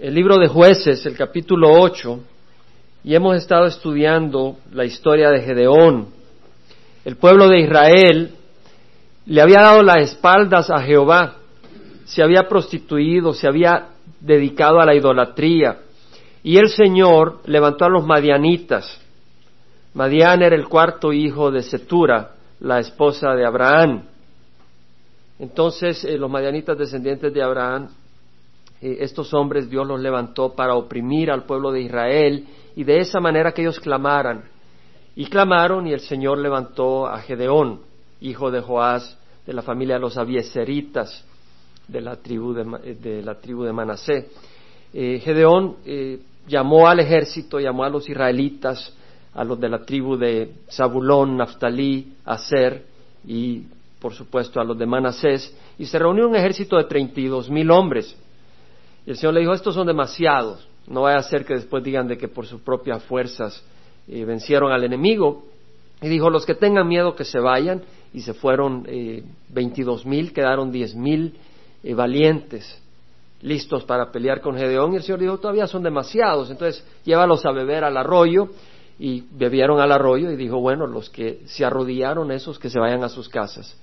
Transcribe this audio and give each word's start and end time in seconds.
el 0.00 0.14
libro 0.14 0.38
de 0.38 0.48
jueces, 0.48 1.04
el 1.04 1.14
capítulo 1.14 1.68
8, 1.78 2.20
y 3.04 3.14
hemos 3.14 3.36
estado 3.36 3.66
estudiando 3.66 4.56
la 4.72 4.86
historia 4.86 5.28
de 5.28 5.42
Gedeón. 5.42 6.08
El 7.04 7.16
pueblo 7.16 7.48
de 7.48 7.60
Israel 7.60 8.30
le 9.26 9.42
había 9.42 9.60
dado 9.60 9.82
las 9.82 10.10
espaldas 10.10 10.70
a 10.70 10.80
Jehová, 10.80 11.34
se 12.06 12.22
había 12.22 12.48
prostituido, 12.48 13.34
se 13.34 13.46
había 13.46 13.88
dedicado 14.20 14.80
a 14.80 14.86
la 14.86 14.94
idolatría, 14.94 15.80
y 16.42 16.56
el 16.56 16.70
Señor 16.70 17.40
levantó 17.44 17.84
a 17.84 17.90
los 17.90 18.06
madianitas. 18.06 18.98
Madian 19.92 20.40
era 20.40 20.56
el 20.56 20.66
cuarto 20.66 21.12
hijo 21.12 21.50
de 21.50 21.62
Setura, 21.62 22.30
la 22.60 22.78
esposa 22.78 23.34
de 23.34 23.44
Abraham. 23.44 24.04
Entonces 25.38 26.04
eh, 26.04 26.16
los 26.16 26.30
madianitas 26.30 26.78
descendientes 26.78 27.34
de 27.34 27.42
Abraham 27.42 27.88
eh, 28.80 28.98
estos 29.00 29.34
hombres 29.34 29.68
Dios 29.68 29.86
los 29.86 30.00
levantó 30.00 30.54
para 30.54 30.74
oprimir 30.74 31.30
al 31.30 31.44
pueblo 31.44 31.70
de 31.70 31.82
Israel 31.82 32.46
y 32.74 32.84
de 32.84 32.98
esa 32.98 33.20
manera 33.20 33.52
que 33.52 33.62
ellos 33.62 33.80
clamaran. 33.80 34.44
Y 35.16 35.26
clamaron 35.26 35.86
y 35.86 35.92
el 35.92 36.00
Señor 36.00 36.38
levantó 36.38 37.06
a 37.06 37.18
Gedeón, 37.18 37.80
hijo 38.20 38.50
de 38.50 38.60
Joás, 38.60 39.18
de 39.46 39.52
la 39.52 39.62
familia 39.62 39.96
de 39.96 40.00
los 40.00 40.16
Abieseritas, 40.16 41.24
de 41.88 42.00
la 42.00 42.16
tribu 42.16 42.54
de, 42.54 43.22
la 43.22 43.34
tribu 43.34 43.64
de 43.64 43.72
Manasé. 43.72 44.28
Eh, 44.94 45.20
Gedeón 45.22 45.76
eh, 45.84 46.20
llamó 46.46 46.88
al 46.88 47.00
ejército, 47.00 47.58
llamó 47.58 47.84
a 47.84 47.90
los 47.90 48.08
israelitas, 48.08 48.94
a 49.34 49.44
los 49.44 49.60
de 49.60 49.68
la 49.68 49.80
tribu 49.80 50.16
de 50.16 50.52
Zabulón, 50.70 51.36
Naftalí, 51.36 52.14
Aser 52.24 52.84
y 53.26 53.64
por 54.00 54.14
supuesto 54.14 54.60
a 54.60 54.64
los 54.64 54.78
de 54.78 54.86
Manasés, 54.86 55.54
y 55.78 55.84
se 55.84 55.98
reunió 55.98 56.26
un 56.26 56.34
ejército 56.34 56.78
de 56.78 56.84
treinta 56.84 57.20
y 57.20 57.26
dos 57.26 57.50
mil 57.50 57.70
hombres 57.70 58.16
y 59.06 59.10
el 59.10 59.16
Señor 59.16 59.34
le 59.34 59.40
dijo, 59.40 59.52
estos 59.52 59.74
son 59.74 59.86
demasiados, 59.86 60.66
no 60.86 61.02
vaya 61.02 61.18
a 61.18 61.22
ser 61.22 61.44
que 61.44 61.54
después 61.54 61.82
digan 61.82 62.08
de 62.08 62.18
que 62.18 62.28
por 62.28 62.46
sus 62.46 62.60
propias 62.60 63.02
fuerzas 63.04 63.62
eh, 64.08 64.24
vencieron 64.24 64.72
al 64.72 64.84
enemigo. 64.84 65.44
Y 66.02 66.08
dijo, 66.08 66.30
los 66.30 66.46
que 66.46 66.54
tengan 66.54 66.88
miedo 66.88 67.14
que 67.14 67.24
se 67.24 67.38
vayan, 67.38 67.82
y 68.12 68.20
se 68.20 68.34
fueron 68.34 68.84
eh, 68.88 69.22
veintidós 69.48 70.04
mil, 70.04 70.32
quedaron 70.32 70.72
diez 70.72 70.94
mil 70.94 71.34
eh, 71.82 71.94
valientes 71.94 72.82
listos 73.42 73.84
para 73.84 74.10
pelear 74.10 74.40
con 74.40 74.56
Gedeón. 74.56 74.92
Y 74.92 74.96
el 74.96 75.02
Señor 75.02 75.20
dijo, 75.20 75.38
todavía 75.38 75.66
son 75.66 75.82
demasiados, 75.82 76.50
entonces 76.50 76.84
llévalos 77.04 77.44
a 77.46 77.52
beber 77.52 77.84
al 77.84 77.96
arroyo. 77.96 78.48
Y 78.98 79.24
bebieron 79.30 79.80
al 79.80 79.92
arroyo 79.92 80.30
y 80.30 80.36
dijo, 80.36 80.60
bueno, 80.60 80.86
los 80.86 81.08
que 81.08 81.40
se 81.46 81.64
arrodillaron, 81.64 82.30
esos 82.32 82.58
que 82.58 82.68
se 82.68 82.78
vayan 82.78 83.02
a 83.02 83.08
sus 83.08 83.30
casas 83.30 83.74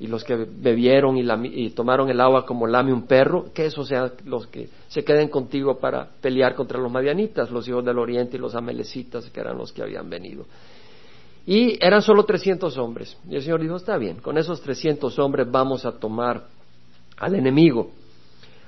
y 0.00 0.06
los 0.06 0.24
que 0.24 0.34
bebieron 0.34 1.18
y, 1.18 1.70
tomaron 1.70 2.08
el 2.08 2.22
agua 2.22 2.46
como 2.46 2.66
lame 2.66 2.90
un 2.90 3.06
perro, 3.06 3.52
que 3.52 3.66
esos 3.66 3.86
sean 3.86 4.12
los 4.24 4.46
que 4.46 4.70
se 4.88 5.04
queden 5.04 5.28
contigo 5.28 5.78
para 5.78 6.08
pelear 6.22 6.54
contra 6.54 6.80
los 6.80 6.90
madianitas, 6.90 7.50
los 7.50 7.68
hijos 7.68 7.84
del 7.84 7.98
oriente 7.98 8.38
y 8.38 8.40
los 8.40 8.54
amelecitas, 8.54 9.28
que 9.28 9.40
eran 9.40 9.58
los 9.58 9.72
que 9.72 9.82
habían 9.82 10.08
venido. 10.08 10.46
Y 11.46 11.76
eran 11.84 12.00
solo 12.00 12.24
300 12.24 12.78
hombres. 12.78 13.14
Y 13.28 13.36
el 13.36 13.42
Señor 13.42 13.60
dijo, 13.60 13.76
está 13.76 13.98
bien, 13.98 14.16
con 14.16 14.38
esos 14.38 14.62
300 14.62 15.18
hombres 15.18 15.46
vamos 15.50 15.84
a 15.84 15.92
tomar 15.92 16.44
al 17.18 17.34
enemigo. 17.34 17.90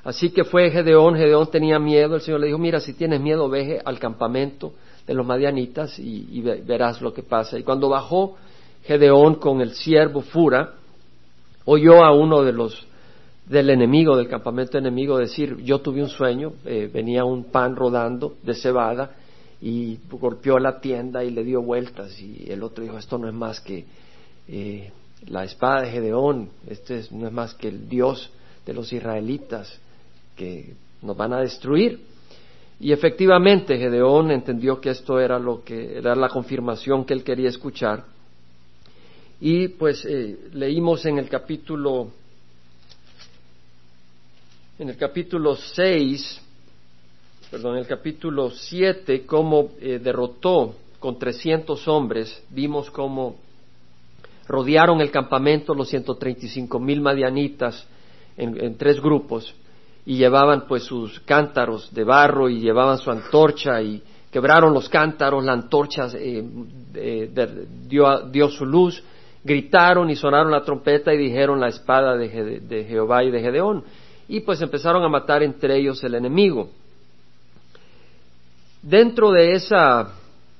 Así 0.05 0.29
que 0.31 0.45
fue 0.45 0.71
Gedeón, 0.71 1.15
Gedeón 1.15 1.51
tenía 1.51 1.79
miedo, 1.79 2.15
el 2.15 2.21
Señor 2.21 2.41
le 2.41 2.49
dijo, 2.49 2.59
mira, 2.59 2.79
si 2.79 2.93
tienes 2.93 3.23
miedo, 3.23 3.49
veje 3.49 3.81
al 3.83 3.99
campamento 3.99 4.75
de 5.07 5.15
los 5.15 5.25
madianitas 5.25 5.99
y, 5.99 6.29
y 6.31 6.43
verás 6.43 7.01
lo 7.01 7.15
que 7.15 7.23
pasa. 7.23 7.59
Y 7.59 7.63
cuando 7.63 7.89
bajó 7.89 8.37
Gedeón 8.83 9.37
con 9.37 9.63
el 9.63 9.73
siervo 9.73 10.21
Fura, 10.21 10.75
oyó 11.65 12.05
a 12.05 12.15
uno 12.15 12.43
de 12.43 12.53
los 12.53 12.87
del 13.47 13.71
enemigo, 13.71 14.17
del 14.17 14.29
campamento 14.29 14.79
enemigo, 14.79 15.19
decir, 15.19 15.57
yo 15.59 15.81
tuve 15.81 16.03
un 16.03 16.09
sueño, 16.09 16.55
eh, 16.65 16.89
venía 16.93 17.25
un 17.25 17.45
pan 17.45 17.77
rodando 17.77 18.37
de 18.43 18.55
cebada 18.55 19.17
y 19.61 19.99
golpeó 20.11 20.59
la 20.59 20.81
tienda 20.81 21.25
y 21.25 21.31
le 21.31 21.45
dio 21.45 21.61
vueltas 21.61 22.19
y 22.21 22.51
el 22.51 22.63
otro 22.63 22.83
dijo, 22.83 22.99
esto 22.99 23.19
no 23.19 23.29
es 23.29 23.35
más 23.35 23.61
que 23.61 23.85
eh, 24.49 24.91
la 25.27 25.45
espada 25.45 25.83
de 25.83 25.91
Gedeón, 25.91 26.51
este 26.67 27.05
no 27.11 27.27
es 27.27 27.33
más 27.33 27.55
que 27.55 27.69
el 27.69 27.89
Dios 27.89 28.31
de 28.65 28.75
los 28.75 28.93
israelitas 28.93 29.79
que 30.37 30.75
nos 31.03 31.17
van 31.17 31.33
a 31.33 31.41
destruir. 31.41 32.01
Y 32.81 32.93
efectivamente 32.93 33.79
Gedeón 33.79 34.31
entendió 34.31 34.81
que 34.81 34.91
esto 34.91 35.21
era 35.21 35.39
lo 35.39 35.63
que 35.63 35.99
era 35.99 36.17
la 36.17 36.29
confirmación 36.29 37.05
que 37.05 37.15
él 37.15 37.23
quería 37.23 37.49
escuchar 37.49 38.05
y 39.45 39.67
pues 39.67 40.05
eh, 40.05 40.39
leímos 40.53 41.05
en 41.05 41.19
el 41.19 41.29
capítulo, 41.29 42.13
en 44.79 44.89
el 44.89 44.97
capítulo 44.97 45.57
6, 45.57 46.41
perdón, 47.51 47.73
en 47.75 47.81
el 47.81 47.89
capítulo 47.89 48.51
7, 48.51 49.27
cómo 49.27 49.71
eh, 49.81 49.99
derrotó 49.99 50.77
con 51.01 51.19
300 51.19 51.89
hombres, 51.89 52.41
vimos 52.51 52.89
cómo 52.93 53.35
rodearon 54.47 55.01
el 55.01 55.11
campamento 55.11 55.75
los 55.75 55.89
135 55.89 56.79
mil 56.79 57.01
madianitas 57.01 57.85
en, 58.37 58.77
tres 58.77 59.01
grupos 59.01 59.53
y 60.07 60.19
llevaban 60.19 60.69
pues 60.69 60.85
sus 60.85 61.19
cántaros 61.19 61.93
de 61.93 62.05
barro 62.05 62.49
y 62.49 62.61
llevaban 62.61 62.99
su 62.99 63.11
antorcha 63.11 63.83
y 63.83 64.01
quebraron 64.31 64.73
los 64.73 64.89
cántaros, 64.89 65.45
la 65.45 65.55
antorcha 65.55 66.09
eh, 66.15 67.29
dio, 67.89 68.21
dio, 68.31 68.49
su 68.49 68.65
luz 68.65 69.03
gritaron 69.45 70.09
y 70.11 70.17
sonaron 70.17 70.53
la 70.53 70.63
trompeta 70.63 71.13
y 71.13 71.19
dijeron 71.19 71.61
la 71.61 71.69
espada 71.69 72.17
de, 72.17 72.87
Jehová 72.89 73.25
y 73.25 73.31
de 73.31 73.41
Gedeón. 73.41 73.85
Y 74.29 74.41
pues 74.41 74.61
empezaron 74.63 75.03
a 75.03 75.09
matar 75.09 75.43
entre 75.43 75.77
ellos 75.77 76.03
el 76.05 76.15
enemigo. 76.15 76.71
Dentro 78.83 79.31
de, 79.31 79.53
esa, 79.53 80.13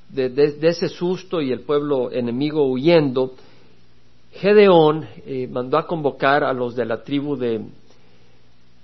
de, 0.09 0.59
ese 0.63 0.89
susto 0.89 1.41
y 1.41 1.53
el 1.53 1.61
pueblo 1.61 2.11
enemigo 2.11 2.69
huyendo, 2.69 3.35
Gedeón 4.33 5.07
eh, 5.27 5.49
mandó 5.51 5.79
a 5.79 5.87
convocar 5.87 6.45
a 6.45 6.53
los 6.53 6.75
de 6.75 6.85
la 6.85 7.03
tribu 7.03 7.37
de, 7.37 7.61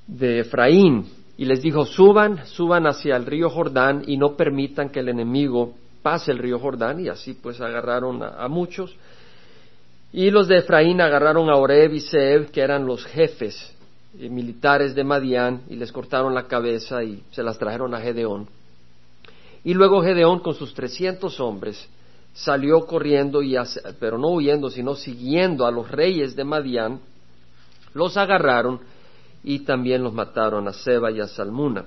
de 0.06 0.40
Efraín 0.40 1.06
y 1.36 1.44
les 1.44 1.62
dijo, 1.62 1.86
suban, 1.86 2.44
suban 2.46 2.86
hacia 2.86 3.16
el 3.16 3.24
río 3.24 3.48
Jordán 3.48 4.02
y 4.06 4.16
no 4.16 4.36
permitan 4.36 4.90
que 4.90 5.00
el 5.00 5.08
enemigo 5.08 5.74
pase 6.02 6.32
el 6.32 6.38
río 6.38 6.58
Jordán 6.58 7.00
y 7.00 7.08
así 7.08 7.34
pues 7.34 7.60
agarraron 7.60 8.22
a 8.22 8.48
muchos 8.48 8.94
y 10.12 10.30
los 10.30 10.48
de 10.48 10.58
Efraín 10.58 11.00
agarraron 11.00 11.50
a 11.50 11.56
Oreb 11.56 11.92
y 11.92 12.00
Seb, 12.00 12.50
que 12.50 12.60
eran 12.60 12.86
los 12.86 13.04
jefes 13.04 13.74
eh, 14.18 14.28
militares 14.30 14.94
de 14.94 15.04
Madián, 15.04 15.62
y 15.68 15.76
les 15.76 15.92
cortaron 15.92 16.34
la 16.34 16.46
cabeza 16.46 17.02
y 17.04 17.22
se 17.30 17.42
las 17.42 17.58
trajeron 17.58 17.94
a 17.94 18.00
Gedeón. 18.00 18.48
Y 19.64 19.74
luego 19.74 20.02
Gedeón 20.02 20.40
con 20.40 20.54
sus 20.54 20.72
trescientos 20.72 21.40
hombres 21.40 21.88
salió 22.32 22.86
corriendo, 22.86 23.42
y 23.42 23.56
pero 24.00 24.16
no 24.16 24.28
huyendo, 24.28 24.70
sino 24.70 24.94
siguiendo 24.94 25.66
a 25.66 25.70
los 25.70 25.90
reyes 25.90 26.34
de 26.36 26.44
Madián, 26.44 27.00
los 27.92 28.16
agarraron 28.16 28.80
y 29.42 29.60
también 29.60 30.02
los 30.02 30.12
mataron 30.14 30.68
a 30.68 30.72
Seba 30.72 31.10
y 31.10 31.20
a 31.20 31.26
Salmuna. 31.26 31.84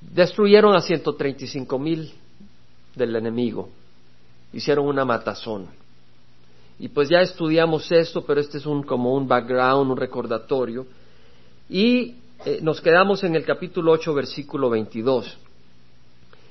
Destruyeron 0.00 0.74
a 0.74 0.80
ciento 0.80 1.14
treinta 1.14 1.44
y 1.44 1.48
cinco 1.48 1.78
mil 1.78 2.12
del 2.94 3.16
enemigo, 3.16 3.68
hicieron 4.52 4.86
una 4.86 5.04
matazón. 5.04 5.81
Y 6.82 6.88
pues 6.88 7.08
ya 7.08 7.20
estudiamos 7.20 7.92
esto, 7.92 8.24
pero 8.26 8.40
este 8.40 8.58
es 8.58 8.64
como 8.64 9.14
un 9.14 9.28
background, 9.28 9.92
un 9.92 9.96
recordatorio. 9.96 10.84
Y 11.70 12.16
eh, 12.44 12.58
nos 12.60 12.80
quedamos 12.80 13.22
en 13.22 13.36
el 13.36 13.44
capítulo 13.44 13.92
8, 13.92 14.12
versículo 14.12 14.68
22. 14.68 15.38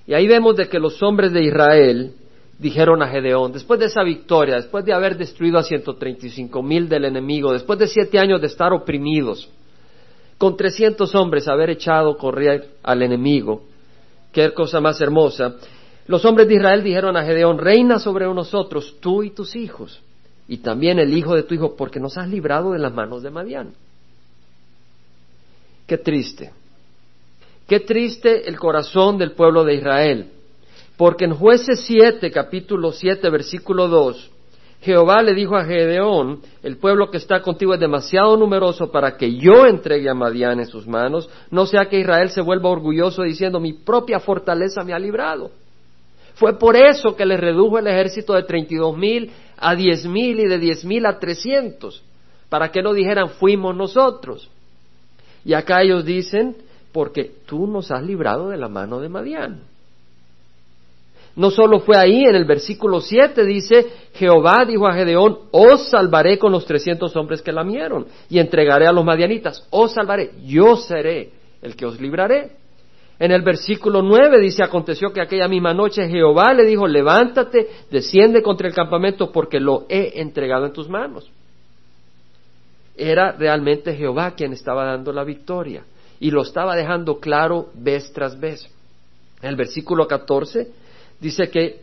Y 0.07 0.13
ahí 0.13 0.29
vemos 0.29 0.55
de 0.55 0.69
que 0.69 0.79
los 0.79 1.03
hombres 1.03 1.33
de 1.33 1.43
Israel 1.43 2.13
dijeron 2.57 3.03
a 3.03 3.09
Gedeón, 3.09 3.51
después 3.51 3.77
de 3.81 3.87
esa 3.87 4.03
victoria, 4.03 4.55
después 4.55 4.85
de 4.85 4.93
haber 4.93 5.17
destruido 5.17 5.57
a 5.57 5.63
135 5.63 6.63
mil 6.63 6.87
del 6.87 7.03
enemigo, 7.03 7.51
después 7.51 7.77
de 7.77 7.87
siete 7.87 8.17
años 8.17 8.39
de 8.39 8.47
estar 8.47 8.71
oprimidos, 8.71 9.49
con 10.37 10.55
300 10.55 11.13
hombres 11.13 11.49
haber 11.49 11.71
echado 11.71 12.15
correr 12.15 12.75
al 12.84 13.01
enemigo, 13.01 13.63
qué 14.31 14.53
cosa 14.53 14.79
más 14.79 15.01
hermosa, 15.01 15.57
los 16.07 16.23
hombres 16.23 16.47
de 16.47 16.55
Israel 16.55 16.81
dijeron 16.84 17.17
a 17.17 17.25
Gedeón, 17.25 17.57
reina 17.57 17.99
sobre 17.99 18.34
nosotros, 18.34 18.95
tú 19.01 19.23
y 19.23 19.31
tus 19.31 19.57
hijos 19.57 20.01
y 20.51 20.57
también 20.57 20.99
el 20.99 21.17
hijo 21.17 21.33
de 21.33 21.43
tu 21.43 21.55
hijo, 21.55 21.77
porque 21.77 22.01
nos 22.01 22.17
has 22.17 22.27
librado 22.27 22.73
de 22.73 22.79
las 22.79 22.93
manos 22.93 23.23
de 23.23 23.29
Madián. 23.29 23.71
Qué 25.87 25.97
triste. 25.97 26.51
Qué 27.69 27.79
triste 27.79 28.49
el 28.49 28.59
corazón 28.59 29.17
del 29.17 29.31
pueblo 29.31 29.63
de 29.63 29.75
Israel. 29.75 30.29
Porque 30.97 31.23
en 31.23 31.35
jueces 31.35 31.85
7, 31.87 32.29
capítulo 32.31 32.91
7, 32.91 33.29
versículo 33.29 33.87
2, 33.87 34.29
Jehová 34.81 35.21
le 35.21 35.33
dijo 35.35 35.55
a 35.55 35.63
Gedeón, 35.63 36.41
el 36.63 36.75
pueblo 36.75 37.09
que 37.09 37.17
está 37.17 37.41
contigo 37.41 37.73
es 37.73 37.79
demasiado 37.79 38.35
numeroso 38.35 38.91
para 38.91 39.15
que 39.15 39.37
yo 39.37 39.65
entregue 39.65 40.09
a 40.09 40.13
Madián 40.13 40.59
en 40.59 40.67
sus 40.67 40.85
manos, 40.85 41.29
no 41.49 41.65
sea 41.65 41.85
que 41.85 41.97
Israel 41.97 42.29
se 42.29 42.41
vuelva 42.41 42.67
orgulloso 42.67 43.23
diciendo, 43.23 43.61
mi 43.61 43.71
propia 43.71 44.19
fortaleza 44.19 44.83
me 44.83 44.91
ha 44.91 44.99
librado. 44.99 45.49
Fue 46.41 46.58
por 46.58 46.76
eso 46.76 47.16
que 47.16 47.23
le 47.23 47.38
redujo 47.38 47.78
el 47.78 47.85
ejército 47.85 48.34
de 48.34 48.41
treinta 48.41 48.73
y 48.73 48.78
dos 48.78 48.97
mil 48.97 49.29
a 49.58 49.76
diez 49.76 50.08
mil 50.08 50.40
y 50.40 50.47
de 50.47 50.58
diez 50.58 50.84
mil 50.84 51.05
a 51.05 51.20
trescientos, 51.20 52.02
para 52.49 52.72
que 52.72 52.82
no 52.82 52.93
dijeran 52.93 53.29
fuimos 53.29 53.76
nosotros. 53.76 54.49
Y 55.46 55.53
acá 55.53 55.84
ellos 55.84 56.03
dicen 56.03 56.55
porque 56.91 57.32
tú 57.46 57.67
nos 57.67 57.91
has 57.91 58.02
librado 58.02 58.49
de 58.49 58.58
la 58.58 58.70
mano 58.70 58.99
de 58.99 59.08
Madián. 59.08 59.61
No 61.35 61.52
solo 61.52 61.79
fue 61.79 61.96
ahí, 61.96 62.23
en 62.23 62.34
el 62.34 62.46
versículo 62.46 63.02
7 63.02 63.46
dice, 63.46 63.85
Jehová 64.16 64.66
dijo 64.67 64.87
a 64.87 64.96
Gedeón, 64.96 65.41
os 65.52 65.90
salvaré 65.91 66.40
con 66.40 66.52
los 66.52 66.66
trescientos 66.66 67.16
hombres 67.16 67.44
que 67.44 67.52
lamieron 67.52 68.08
y 68.32 68.40
entregaré 68.40 68.87
a 68.87 68.91
los 68.91 69.05
madianitas, 69.05 69.67
os 69.70 69.94
salvaré, 69.94 70.32
yo 70.44 70.76
seré 70.76 71.34
el 71.61 71.76
que 71.76 71.85
os 71.85 72.02
libraré. 72.02 72.60
En 73.22 73.29
el 73.29 73.44
versículo 73.44 74.02
9 74.02 74.40
dice, 74.40 74.64
aconteció 74.64 75.14
que 75.14 75.22
aquella 75.22 75.47
misma 75.47 75.76
noche 75.76 76.09
Jehová 76.09 76.56
le 76.56 76.66
dijo, 76.66 76.88
levántate, 76.88 77.70
desciende 77.91 78.41
contra 78.41 78.68
el 78.68 78.73
campamento 78.73 79.32
porque 79.32 79.59
lo 79.59 79.85
he 79.90 80.20
entregado 80.20 80.66
en 80.66 80.73
tus 80.73 80.90
manos. 80.90 81.29
Era 82.97 83.34
realmente 83.34 83.94
Jehová 83.94 84.32
quien 84.32 84.53
estaba 84.53 84.85
dando 84.85 85.14
la 85.14 85.23
victoria 85.23 85.84
y 86.20 86.32
lo 86.32 86.41
estaba 86.41 86.76
dejando 86.76 87.20
claro 87.20 87.68
vez 87.76 88.12
tras 88.12 88.40
vez. 88.40 88.68
En 89.44 89.50
el 89.50 89.56
versículo 89.56 90.08
14 90.08 90.72
dice 91.20 91.47
que 91.52 91.82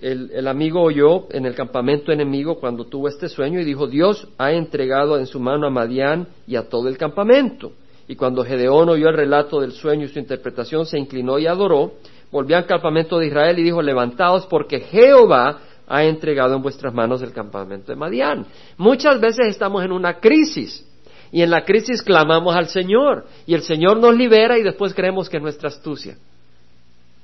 el, 0.00 0.30
el, 0.30 0.48
amigo 0.48 0.80
oyó 0.80 1.26
en 1.30 1.44
el 1.44 1.54
campamento 1.54 2.10
enemigo 2.10 2.58
cuando 2.58 2.86
tuvo 2.86 3.08
este 3.08 3.28
sueño 3.28 3.60
y 3.60 3.64
dijo, 3.64 3.86
Dios 3.86 4.28
ha 4.38 4.52
entregado 4.52 5.18
en 5.18 5.26
su 5.26 5.38
mano 5.40 5.66
a 5.66 5.70
Madián 5.70 6.26
y 6.46 6.56
a 6.56 6.70
todo 6.70 6.88
el 6.88 6.96
campamento. 6.96 7.72
Y 8.06 8.16
cuando 8.16 8.44
Gedeón 8.44 8.88
oyó 8.88 9.08
el 9.08 9.16
relato 9.16 9.60
del 9.60 9.72
sueño 9.72 10.04
y 10.04 10.08
su 10.08 10.18
interpretación, 10.18 10.84
se 10.84 10.98
inclinó 10.98 11.38
y 11.38 11.46
adoró, 11.46 11.94
volvió 12.30 12.56
al 12.56 12.66
campamento 12.66 13.18
de 13.18 13.28
Israel 13.28 13.58
y 13.58 13.62
dijo, 13.62 13.80
levantaos 13.80 14.46
porque 14.46 14.80
Jehová 14.80 15.60
ha 15.86 16.04
entregado 16.04 16.54
en 16.54 16.62
vuestras 16.62 16.92
manos 16.92 17.22
el 17.22 17.32
campamento 17.32 17.92
de 17.92 17.96
Madián. 17.96 18.46
Muchas 18.76 19.20
veces 19.20 19.46
estamos 19.48 19.84
en 19.84 19.92
una 19.92 20.18
crisis 20.18 20.86
y 21.32 21.42
en 21.42 21.50
la 21.50 21.64
crisis 21.64 22.02
clamamos 22.02 22.54
al 22.54 22.68
Señor 22.68 23.26
y 23.46 23.54
el 23.54 23.62
Señor 23.62 23.98
nos 23.98 24.14
libera 24.14 24.58
y 24.58 24.62
después 24.62 24.94
creemos 24.94 25.28
que 25.28 25.38
es 25.38 25.42
nuestra 25.42 25.68
astucia. 25.68 26.16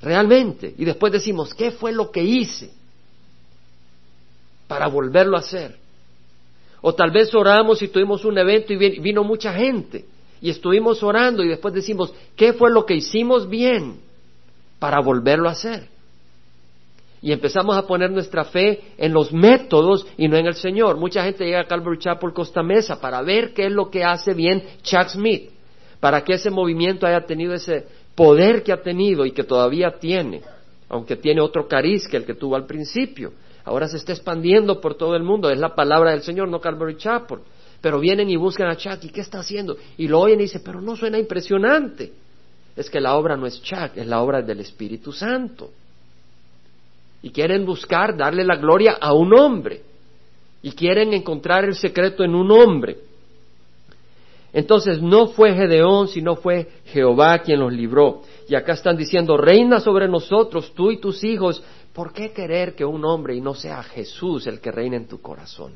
Realmente. 0.02 0.74
Y 0.78 0.86
después 0.86 1.12
decimos, 1.12 1.52
¿qué 1.52 1.72
fue 1.72 1.92
lo 1.92 2.10
que 2.10 2.22
hice 2.22 2.70
para 4.66 4.86
volverlo 4.86 5.36
a 5.36 5.40
hacer? 5.40 5.76
O 6.80 6.94
tal 6.94 7.10
vez 7.10 7.34
oramos 7.34 7.82
y 7.82 7.88
tuvimos 7.88 8.24
un 8.24 8.38
evento 8.38 8.72
y 8.72 8.76
vino 8.76 9.22
mucha 9.22 9.52
gente 9.52 10.06
y 10.40 10.50
estuvimos 10.50 11.02
orando 11.02 11.42
y 11.42 11.48
después 11.48 11.74
decimos, 11.74 12.12
¿qué 12.36 12.52
fue 12.52 12.70
lo 12.70 12.86
que 12.86 12.94
hicimos 12.94 13.48
bien 13.48 14.00
para 14.78 15.00
volverlo 15.00 15.48
a 15.48 15.52
hacer? 15.52 15.88
Y 17.22 17.32
empezamos 17.32 17.76
a 17.76 17.86
poner 17.86 18.10
nuestra 18.10 18.44
fe 18.44 18.80
en 18.96 19.12
los 19.12 19.32
métodos 19.32 20.06
y 20.16 20.26
no 20.28 20.36
en 20.36 20.46
el 20.46 20.54
Señor. 20.54 20.96
Mucha 20.96 21.22
gente 21.22 21.44
llega 21.44 21.60
a 21.60 21.66
Calvary 21.66 21.98
Chapel 21.98 22.32
Costa 22.32 22.62
Mesa 22.62 22.98
para 22.98 23.20
ver 23.20 23.52
qué 23.52 23.66
es 23.66 23.72
lo 23.72 23.90
que 23.90 24.02
hace 24.02 24.32
bien 24.32 24.62
Chuck 24.82 25.08
Smith, 25.08 25.50
para 26.00 26.24
que 26.24 26.34
ese 26.34 26.50
movimiento 26.50 27.06
haya 27.06 27.26
tenido 27.26 27.52
ese 27.52 27.86
poder 28.14 28.62
que 28.62 28.72
ha 28.72 28.80
tenido 28.80 29.26
y 29.26 29.32
que 29.32 29.44
todavía 29.44 29.98
tiene, 30.00 30.40
aunque 30.88 31.16
tiene 31.16 31.42
otro 31.42 31.68
cariz 31.68 32.08
que 32.08 32.16
el 32.16 32.24
que 32.24 32.34
tuvo 32.34 32.56
al 32.56 32.64
principio. 32.64 33.32
Ahora 33.64 33.86
se 33.86 33.98
está 33.98 34.12
expandiendo 34.12 34.80
por 34.80 34.94
todo 34.94 35.14
el 35.14 35.22
mundo. 35.22 35.50
Es 35.50 35.58
la 35.58 35.74
palabra 35.74 36.12
del 36.12 36.22
Señor, 36.22 36.48
no 36.48 36.60
Calvary 36.60 36.96
Chapel. 36.96 37.40
Pero 37.80 37.98
vienen 37.98 38.28
y 38.28 38.36
buscan 38.36 38.68
a 38.68 38.76
Chuck, 38.76 39.02
¿y 39.04 39.08
qué 39.08 39.22
está 39.22 39.38
haciendo? 39.38 39.76
Y 39.96 40.08
lo 40.08 40.20
oyen 40.20 40.40
y 40.40 40.44
dicen, 40.44 40.62
pero 40.64 40.80
no 40.80 40.96
suena 40.96 41.18
impresionante. 41.18 42.12
Es 42.76 42.90
que 42.90 43.00
la 43.00 43.16
obra 43.16 43.36
no 43.36 43.46
es 43.46 43.62
Chuck, 43.62 43.96
es 43.96 44.06
la 44.06 44.20
obra 44.20 44.42
del 44.42 44.60
Espíritu 44.60 45.12
Santo. 45.12 45.70
Y 47.22 47.30
quieren 47.30 47.64
buscar 47.64 48.16
darle 48.16 48.44
la 48.44 48.56
gloria 48.56 48.98
a 49.00 49.12
un 49.12 49.38
hombre. 49.38 49.82
Y 50.62 50.72
quieren 50.72 51.12
encontrar 51.14 51.64
el 51.64 51.74
secreto 51.74 52.22
en 52.22 52.34
un 52.34 52.50
hombre. 52.50 52.98
Entonces 54.52 55.00
no 55.00 55.28
fue 55.28 55.54
Gedeón, 55.54 56.08
sino 56.08 56.36
fue 56.36 56.68
Jehová 56.86 57.38
quien 57.38 57.60
los 57.60 57.72
libró. 57.72 58.22
Y 58.48 58.54
acá 58.54 58.72
están 58.72 58.96
diciendo, 58.96 59.36
reina 59.36 59.80
sobre 59.80 60.08
nosotros, 60.08 60.72
tú 60.74 60.90
y 60.90 60.98
tus 60.98 61.22
hijos. 61.24 61.62
¿Por 61.92 62.12
qué 62.12 62.32
querer 62.32 62.74
que 62.74 62.84
un 62.84 63.04
hombre 63.04 63.34
y 63.34 63.40
no 63.40 63.54
sea 63.54 63.82
Jesús 63.82 64.46
el 64.46 64.60
que 64.60 64.70
reine 64.70 64.96
en 64.96 65.06
tu 65.06 65.20
corazón? 65.20 65.72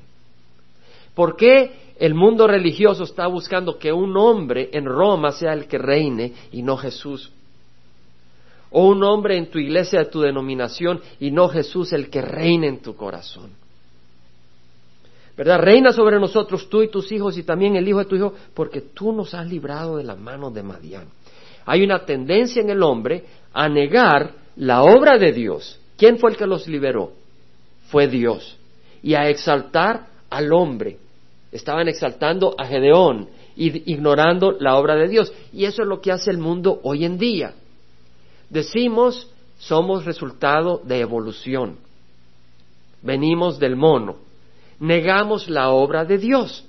¿Por 1.15 1.37
qué 1.37 1.95
el 1.99 2.15
mundo 2.15 2.47
religioso 2.47 3.05
está 3.05 3.27
buscando 3.27 3.79
que 3.79 3.93
un 3.93 4.17
hombre 4.17 4.71
en 4.73 4.85
Roma 4.85 5.31
sea 5.33 5.53
el 5.53 5.67
que 5.67 5.79
reine 5.79 6.33
y 6.53 6.63
no 6.63 6.77
Jesús? 6.77 7.31
O 8.71 8.89
un 8.89 9.05
hombre 9.05 9.37
en 9.37 9.51
tu 9.51 9.59
iglesia 9.59 10.01
de 10.01 10.07
tu 10.07 10.21
denominación 10.21 11.01
y 11.21 11.31
no 11.31 11.49
Jesús 11.49 11.93
el 11.93 12.11
que 12.11 12.21
reine 12.21 12.67
en 12.67 12.83
tu 12.83 12.97
corazón. 12.97 13.51
¿Verdad? 15.37 15.61
Reina 15.61 15.93
sobre 15.93 16.19
nosotros 16.19 16.69
tú 16.69 16.83
y 16.83 16.89
tus 16.89 17.11
hijos 17.13 17.37
y 17.39 17.43
también 17.43 17.77
el 17.77 17.89
hijo 17.89 17.99
de 17.99 18.05
tu 18.05 18.17
hijo, 18.17 18.35
porque 18.53 18.81
tú 18.81 19.13
nos 19.13 19.35
has 19.35 19.47
librado 19.49 19.97
de 19.97 20.05
la 20.05 20.15
mano 20.15 20.51
de 20.51 20.63
Madián. 20.63 21.07
Hay 21.67 21.83
una 21.83 22.05
tendencia 22.05 22.63
en 22.63 22.71
el 22.71 22.83
hombre 22.83 23.25
a 23.53 23.69
negar 23.69 24.33
la 24.57 24.83
obra 24.83 25.19
de 25.19 25.33
Dios. 25.33 25.79
¿Quién 25.97 26.19
fue 26.19 26.33
el 26.33 26.37
que 26.37 26.47
los 26.47 26.69
liberó? 26.69 27.13
Fue 27.89 28.07
Dios. 28.07 28.57
Y 29.03 29.15
a 29.15 29.29
exaltar 29.29 30.07
al 30.31 30.53
hombre 30.53 30.99
estaban 31.55 31.87
exaltando 31.87 32.57
a 32.59 32.67
Gedeón, 32.67 33.29
ignorando 33.55 34.57
la 34.59 34.77
obra 34.77 34.97
de 34.97 35.07
Dios. 35.07 35.33
Y 35.53 35.67
eso 35.67 35.83
es 35.83 35.89
lo 35.89 36.01
que 36.01 36.11
hace 36.11 36.33
el 36.33 36.39
mundo 36.39 36.81
hoy 36.83 37.05
en 37.05 37.17
día. 37.17 37.55
Decimos, 38.51 39.31
somos 39.59 40.05
resultado 40.05 40.81
de 40.85 40.99
evolución. 40.99 41.79
Venimos 43.03 43.61
del 43.61 43.77
mono. 43.77 44.17
Negamos 44.81 45.49
la 45.49 45.71
obra 45.71 46.05
de 46.05 46.19
Dios. 46.19 46.65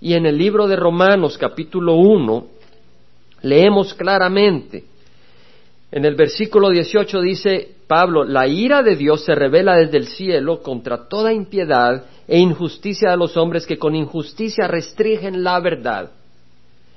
Y 0.00 0.14
en 0.14 0.24
el 0.24 0.38
libro 0.38 0.66
de 0.66 0.76
Romanos 0.76 1.36
capítulo 1.36 1.96
1 1.96 2.46
leemos 3.42 3.92
claramente, 3.92 4.84
en 5.90 6.04
el 6.04 6.14
versículo 6.16 6.68
18 6.70 7.20
dice 7.22 7.68
Pablo, 7.86 8.24
la 8.24 8.46
ira 8.46 8.82
de 8.82 8.94
Dios 8.94 9.24
se 9.24 9.34
revela 9.34 9.76
desde 9.76 9.96
el 9.96 10.08
cielo 10.08 10.62
contra 10.62 11.08
toda 11.08 11.32
impiedad 11.32 12.04
e 12.26 12.38
injusticia 12.38 13.10
de 13.10 13.16
los 13.16 13.36
hombres 13.38 13.66
que 13.66 13.78
con 13.78 13.94
injusticia 13.94 14.68
restringen 14.68 15.42
la 15.42 15.58
verdad. 15.60 16.10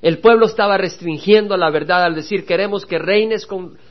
El 0.02 0.18
pueblo 0.18 0.48
estaba 0.48 0.78
restringiendo 0.78 1.56
la 1.56 1.70
verdad 1.70 2.04
al 2.04 2.16
decir 2.16 2.46
queremos 2.46 2.86
que 2.86 2.98
reines 2.98 3.48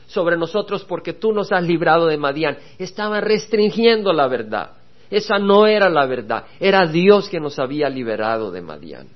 sobre 0.07 0.37
nosotros 0.37 0.83
porque 0.83 1.13
tú 1.13 1.31
nos 1.31 1.51
has 1.51 1.63
librado 1.63 2.05
de 2.05 2.17
Madián. 2.17 2.57
Estaba 2.77 3.21
restringiendo 3.21 4.13
la 4.13 4.27
verdad. 4.27 4.71
Esa 5.09 5.39
no 5.39 5.65
era 5.65 5.89
la 5.89 6.05
verdad. 6.05 6.45
Era 6.59 6.85
Dios 6.85 7.27
que 7.27 7.39
nos 7.39 7.57
había 7.57 7.89
liberado 7.89 8.51
de 8.51 8.61
Madián. 8.61 9.07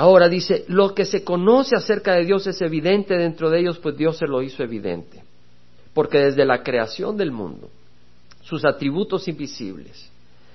Ahora 0.00 0.28
dice, 0.28 0.64
lo 0.68 0.94
que 0.94 1.04
se 1.04 1.24
conoce 1.24 1.74
acerca 1.74 2.14
de 2.14 2.24
Dios 2.24 2.46
es 2.46 2.62
evidente 2.62 3.18
dentro 3.18 3.50
de 3.50 3.58
ellos, 3.58 3.80
pues 3.80 3.96
Dios 3.96 4.16
se 4.16 4.28
lo 4.28 4.42
hizo 4.42 4.62
evidente. 4.62 5.24
Porque 5.92 6.18
desde 6.18 6.44
la 6.44 6.62
creación 6.62 7.16
del 7.16 7.32
mundo, 7.32 7.68
sus 8.42 8.64
atributos 8.64 9.26
invisibles, 9.26 10.08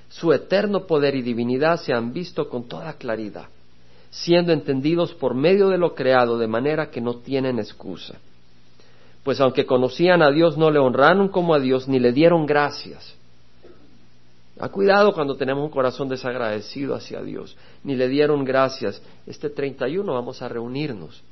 su 0.07 0.31
eterno 0.31 0.85
poder 0.87 1.13
y 1.15 1.21
divinidad 1.21 1.75
se 1.81 1.91
han 1.91 2.13
visto 2.13 2.47
con 2.47 2.69
toda 2.69 2.93
claridad, 2.93 3.49
siendo 4.11 4.53
entendidos 4.53 5.13
por 5.13 5.35
medio 5.35 5.67
de 5.67 5.77
lo 5.77 5.93
creado 5.93 6.37
de 6.37 6.47
manera 6.47 6.89
que 6.89 7.01
no 7.01 7.15
tienen 7.15 7.59
excusa. 7.59 8.15
Pues 9.25 9.41
aunque 9.41 9.65
conocían 9.65 10.21
a 10.21 10.31
Dios, 10.31 10.57
no 10.57 10.71
le 10.71 10.79
honraron 10.79 11.27
como 11.27 11.53
a 11.53 11.59
Dios 11.59 11.89
ni 11.89 11.99
le 11.99 12.13
dieron 12.13 12.45
gracias. 12.45 13.13
Ha 14.59 14.69
cuidado 14.69 15.13
cuando 15.13 15.35
tenemos 15.35 15.63
un 15.63 15.71
corazón 15.71 16.09
desagradecido 16.09 16.95
hacia 16.95 17.21
Dios, 17.21 17.57
ni 17.83 17.95
le 17.95 18.07
dieron 18.07 18.43
gracias. 18.43 19.01
Este 19.25 19.49
31 19.49 20.13
vamos 20.13 20.41
a 20.41 20.47
reunirnos. 20.47 21.23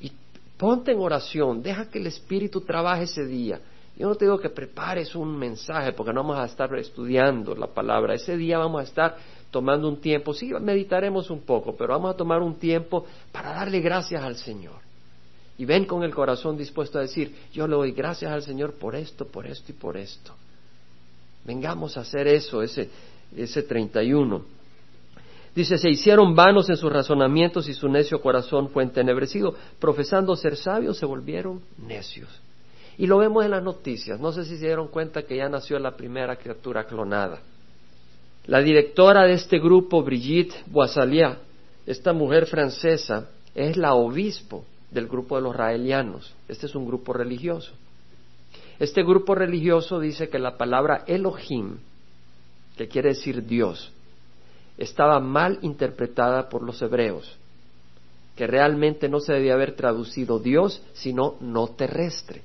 Y 0.00 0.10
ponte 0.56 0.92
en 0.92 0.98
oración, 0.98 1.62
deja 1.62 1.88
que 1.88 1.98
el 1.98 2.08
Espíritu 2.08 2.60
trabaje 2.62 3.04
ese 3.04 3.24
día 3.24 3.60
yo 3.98 4.08
no 4.08 4.14
te 4.14 4.26
digo 4.26 4.38
que 4.38 4.50
prepares 4.50 5.14
un 5.14 5.36
mensaje 5.38 5.92
porque 5.92 6.12
no 6.12 6.22
vamos 6.22 6.38
a 6.38 6.44
estar 6.44 6.74
estudiando 6.76 7.54
la 7.54 7.68
palabra. 7.68 8.14
Ese 8.14 8.36
día 8.36 8.58
vamos 8.58 8.82
a 8.82 8.84
estar 8.84 9.16
tomando 9.50 9.88
un 9.88 10.00
tiempo, 10.00 10.34
sí, 10.34 10.52
meditaremos 10.60 11.30
un 11.30 11.40
poco, 11.40 11.74
pero 11.74 11.94
vamos 11.94 12.14
a 12.14 12.16
tomar 12.16 12.42
un 12.42 12.56
tiempo 12.56 13.06
para 13.32 13.54
darle 13.54 13.80
gracias 13.80 14.22
al 14.22 14.36
Señor. 14.36 14.84
Y 15.56 15.64
ven 15.64 15.86
con 15.86 16.02
el 16.02 16.14
corazón 16.14 16.58
dispuesto 16.58 16.98
a 16.98 17.02
decir, 17.02 17.34
yo 17.54 17.66
le 17.66 17.74
doy 17.74 17.92
gracias 17.92 18.30
al 18.30 18.42
Señor 18.42 18.74
por 18.74 18.94
esto, 18.94 19.26
por 19.26 19.46
esto 19.46 19.72
y 19.72 19.74
por 19.74 19.96
esto. 19.96 20.34
Vengamos 21.46 21.96
a 21.96 22.00
hacer 22.00 22.26
eso, 22.26 22.62
ese, 22.62 22.90
ese 23.36 23.62
31. 23.62 24.42
Dice, 25.54 25.78
se 25.78 25.88
hicieron 25.88 26.34
vanos 26.34 26.68
en 26.68 26.76
sus 26.76 26.92
razonamientos 26.92 27.68
y 27.68 27.74
su 27.74 27.88
necio 27.88 28.20
corazón 28.20 28.68
fue 28.68 28.82
entenebrecido. 28.82 29.54
Profesando 29.78 30.36
ser 30.36 30.56
sabios, 30.56 30.98
se 30.98 31.06
volvieron 31.06 31.62
necios. 31.78 32.28
Y 32.98 33.06
lo 33.06 33.18
vemos 33.18 33.44
en 33.44 33.52
las 33.52 33.62
noticias. 33.62 34.20
No 34.20 34.32
sé 34.32 34.44
si 34.44 34.58
se 34.58 34.66
dieron 34.66 34.88
cuenta 34.88 35.22
que 35.22 35.36
ya 35.36 35.48
nació 35.48 35.78
la 35.78 35.96
primera 35.96 36.36
criatura 36.36 36.84
clonada. 36.84 37.40
La 38.46 38.60
directora 38.60 39.24
de 39.24 39.34
este 39.34 39.58
grupo, 39.58 40.02
Brigitte 40.02 40.54
Boissalier, 40.66 41.38
esta 41.86 42.12
mujer 42.12 42.46
francesa, 42.46 43.28
es 43.54 43.76
la 43.76 43.94
obispo 43.94 44.64
del 44.90 45.08
grupo 45.08 45.36
de 45.36 45.42
los 45.42 45.56
raelianos. 45.56 46.34
Este 46.48 46.66
es 46.66 46.74
un 46.74 46.86
grupo 46.86 47.12
religioso. 47.12 47.72
Este 48.78 49.02
grupo 49.02 49.34
religioso 49.34 49.98
dice 50.00 50.28
que 50.28 50.38
la 50.38 50.56
palabra 50.56 51.04
Elohim, 51.06 51.78
que 52.76 52.88
quiere 52.88 53.10
decir 53.10 53.46
Dios, 53.46 53.92
estaba 54.76 55.18
mal 55.20 55.58
interpretada 55.62 56.48
por 56.48 56.62
los 56.62 56.80
hebreos. 56.82 57.38
que 58.36 58.46
realmente 58.46 59.08
no 59.08 59.18
se 59.18 59.32
debía 59.32 59.54
haber 59.54 59.74
traducido 59.74 60.38
Dios, 60.38 60.82
sino 60.92 61.36
no 61.40 61.68
terrestre. 61.68 62.42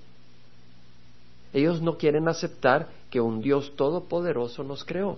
Ellos 1.53 1.81
no 1.81 1.97
quieren 1.97 2.29
aceptar 2.29 2.87
que 3.09 3.19
un 3.19 3.41
Dios 3.41 3.73
todopoderoso 3.75 4.63
nos 4.63 4.85
creó. 4.85 5.17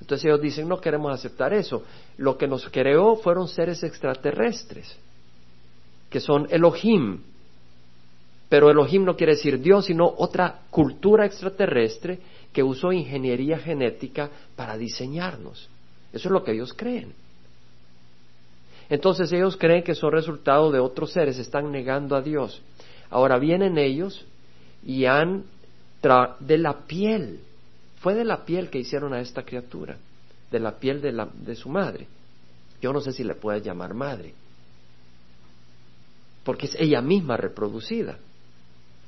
Entonces 0.00 0.24
ellos 0.24 0.40
dicen, 0.40 0.66
no 0.66 0.80
queremos 0.80 1.12
aceptar 1.12 1.52
eso. 1.52 1.82
Lo 2.16 2.38
que 2.38 2.48
nos 2.48 2.66
creó 2.70 3.16
fueron 3.16 3.48
seres 3.48 3.82
extraterrestres, 3.82 4.96
que 6.08 6.20
son 6.20 6.48
Elohim. 6.50 7.20
Pero 8.52 8.70
Elohim 8.70 9.06
no 9.06 9.16
quiere 9.16 9.32
decir 9.32 9.58
Dios, 9.62 9.86
sino 9.86 10.04
otra 10.18 10.64
cultura 10.68 11.24
extraterrestre 11.24 12.18
que 12.52 12.62
usó 12.62 12.92
ingeniería 12.92 13.58
genética 13.58 14.28
para 14.54 14.76
diseñarnos. 14.76 15.70
Eso 16.12 16.28
es 16.28 16.32
lo 16.32 16.44
que 16.44 16.52
ellos 16.52 16.74
creen. 16.74 17.14
Entonces 18.90 19.32
ellos 19.32 19.56
creen 19.56 19.82
que 19.82 19.94
son 19.94 20.12
resultado 20.12 20.70
de 20.70 20.80
otros 20.80 21.12
seres, 21.12 21.38
están 21.38 21.72
negando 21.72 22.14
a 22.14 22.20
Dios. 22.20 22.60
Ahora 23.08 23.38
vienen 23.38 23.78
ellos 23.78 24.26
y 24.84 25.06
han 25.06 25.44
de 26.40 26.58
la 26.58 26.80
piel, 26.80 27.40
fue 28.00 28.14
de 28.14 28.26
la 28.26 28.44
piel 28.44 28.68
que 28.68 28.80
hicieron 28.80 29.14
a 29.14 29.22
esta 29.22 29.44
criatura, 29.44 29.96
de 30.50 30.60
la 30.60 30.72
piel 30.72 31.00
de, 31.00 31.26
de 31.36 31.54
su 31.54 31.70
madre. 31.70 32.06
Yo 32.82 32.92
no 32.92 33.00
sé 33.00 33.12
si 33.12 33.24
le 33.24 33.34
puedes 33.34 33.64
llamar 33.64 33.94
madre, 33.94 34.34
porque 36.44 36.66
es 36.66 36.76
ella 36.78 37.00
misma 37.00 37.38
reproducida. 37.38 38.18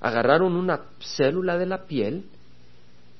Agarraron 0.04 0.54
una 0.54 0.82
célula 1.00 1.56
de 1.56 1.64
la 1.64 1.86
piel 1.86 2.26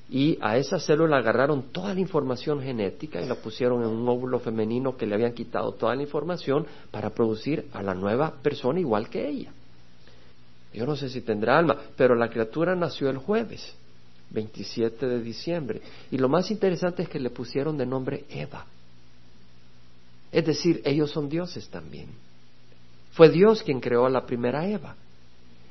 y 0.07 0.37
a 0.39 0.55
esa 0.57 0.79
célula 0.79 1.17
agarraron 1.17 1.71
toda 1.71 1.95
la 1.95 1.99
información 1.99 2.61
genética 2.61 3.19
y 3.19 3.27
la 3.27 3.33
pusieron 3.33 3.81
en 3.81 3.87
un 3.87 4.07
óvulo 4.07 4.37
femenino 4.37 4.95
que 4.95 5.07
le 5.07 5.15
habían 5.15 5.33
quitado 5.33 5.71
toda 5.71 5.95
la 5.95 6.03
información 6.03 6.67
para 6.91 7.09
producir 7.09 7.65
a 7.73 7.81
la 7.81 7.95
nueva 7.95 8.35
persona 8.39 8.79
igual 8.79 9.09
que 9.09 9.27
ella. 9.27 9.51
Yo 10.75 10.85
no 10.85 10.95
sé 10.95 11.09
si 11.09 11.21
tendrá 11.21 11.57
alma, 11.57 11.75
pero 11.97 12.13
la 12.13 12.29
criatura 12.29 12.75
nació 12.75 13.09
el 13.09 13.17
jueves, 13.17 13.73
27 14.29 15.07
de 15.07 15.23
diciembre. 15.23 15.81
Y 16.11 16.19
lo 16.19 16.29
más 16.29 16.51
interesante 16.51 17.01
es 17.01 17.09
que 17.09 17.19
le 17.19 17.31
pusieron 17.31 17.79
de 17.79 17.87
nombre 17.87 18.25
Eva. 18.29 18.63
Es 20.31 20.45
decir, 20.45 20.83
ellos 20.85 21.09
son 21.09 21.29
dioses 21.29 21.67
también. 21.67 22.09
Fue 23.13 23.31
Dios 23.31 23.63
quien 23.63 23.79
creó 23.79 24.05
a 24.05 24.11
la 24.11 24.27
primera 24.27 24.67
Eva. 24.67 24.95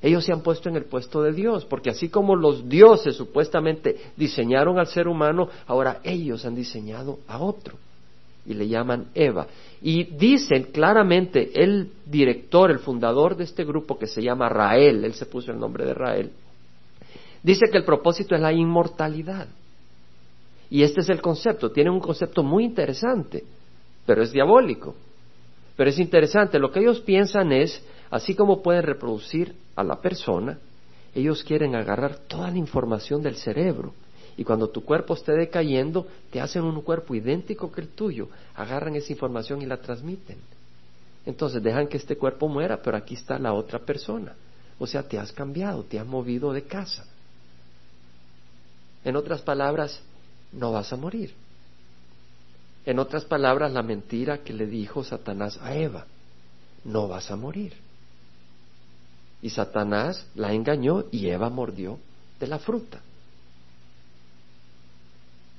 Ellos 0.04 0.22
se 0.26 0.34
han 0.34 0.42
puesto 0.42 0.68
en 0.68 0.76
el 0.76 0.84
puesto 0.84 1.22
de 1.22 1.32
Dios, 1.32 1.64
porque 1.64 1.88
así 1.88 2.10
como 2.10 2.36
los 2.36 2.68
dioses 2.68 3.16
supuestamente 3.16 3.96
diseñaron 4.14 4.78
al 4.78 4.86
ser 4.86 5.08
humano, 5.08 5.48
ahora 5.66 6.00
ellos 6.04 6.44
han 6.44 6.54
diseñado 6.54 7.20
a 7.26 7.38
otro 7.38 7.78
y 8.44 8.52
le 8.52 8.68
llaman 8.68 9.06
Eva. 9.14 9.46
Y 9.80 10.04
dicen 10.04 10.64
claramente 10.64 11.52
el 11.54 11.90
director, 12.04 12.70
el 12.70 12.80
fundador 12.80 13.34
de 13.34 13.44
este 13.44 13.64
grupo 13.64 13.98
que 13.98 14.06
se 14.06 14.22
llama 14.22 14.50
Rael, 14.50 15.06
él 15.06 15.14
se 15.14 15.24
puso 15.24 15.52
el 15.52 15.58
nombre 15.58 15.86
de 15.86 15.94
Rael, 15.94 16.32
dice 17.42 17.64
que 17.72 17.78
el 17.78 17.84
propósito 17.86 18.34
es 18.34 18.42
la 18.42 18.52
inmortalidad. 18.52 19.48
Y 20.68 20.82
este 20.82 21.00
es 21.00 21.08
el 21.08 21.22
concepto, 21.22 21.70
tiene 21.70 21.88
un 21.88 22.00
concepto 22.00 22.42
muy 22.42 22.64
interesante, 22.64 23.42
pero 24.04 24.22
es 24.22 24.32
diabólico. 24.32 24.96
Pero 25.76 25.90
es 25.90 25.98
interesante, 25.98 26.58
lo 26.58 26.70
que 26.70 26.80
ellos 26.80 27.00
piensan 27.00 27.52
es, 27.52 27.82
así 28.10 28.34
como 28.34 28.62
pueden 28.62 28.84
reproducir 28.84 29.54
a 29.74 29.82
la 29.82 30.00
persona, 30.00 30.58
ellos 31.14 31.42
quieren 31.44 31.74
agarrar 31.74 32.16
toda 32.28 32.50
la 32.50 32.58
información 32.58 33.22
del 33.22 33.36
cerebro. 33.36 33.92
Y 34.36 34.44
cuando 34.44 34.68
tu 34.68 34.84
cuerpo 34.84 35.14
esté 35.14 35.32
decayendo, 35.32 36.06
te 36.30 36.40
hacen 36.40 36.64
un 36.64 36.80
cuerpo 36.82 37.14
idéntico 37.14 37.70
que 37.70 37.80
el 37.80 37.88
tuyo, 37.88 38.28
agarran 38.54 38.96
esa 38.96 39.12
información 39.12 39.62
y 39.62 39.66
la 39.66 39.76
transmiten. 39.76 40.38
Entonces 41.26 41.62
dejan 41.62 41.86
que 41.86 41.96
este 41.96 42.16
cuerpo 42.16 42.48
muera, 42.48 42.82
pero 42.82 42.96
aquí 42.96 43.14
está 43.14 43.38
la 43.38 43.52
otra 43.52 43.78
persona. 43.78 44.34
O 44.78 44.86
sea, 44.86 45.02
te 45.04 45.18
has 45.18 45.32
cambiado, 45.32 45.84
te 45.84 45.98
has 45.98 46.06
movido 46.06 46.52
de 46.52 46.62
casa. 46.62 47.04
En 49.04 49.16
otras 49.16 49.40
palabras, 49.42 50.00
no 50.52 50.72
vas 50.72 50.92
a 50.92 50.96
morir. 50.96 51.34
En 52.86 52.98
otras 52.98 53.24
palabras, 53.24 53.72
la 53.72 53.82
mentira 53.82 54.38
que 54.38 54.52
le 54.52 54.66
dijo 54.66 55.04
Satanás 55.04 55.58
a 55.62 55.74
Eva, 55.74 56.06
no 56.84 57.08
vas 57.08 57.30
a 57.30 57.36
morir. 57.36 57.72
Y 59.40 59.50
Satanás 59.50 60.26
la 60.34 60.52
engañó 60.52 61.04
y 61.10 61.28
Eva 61.28 61.48
mordió 61.50 61.98
de 62.40 62.46
la 62.46 62.58
fruta. 62.58 63.00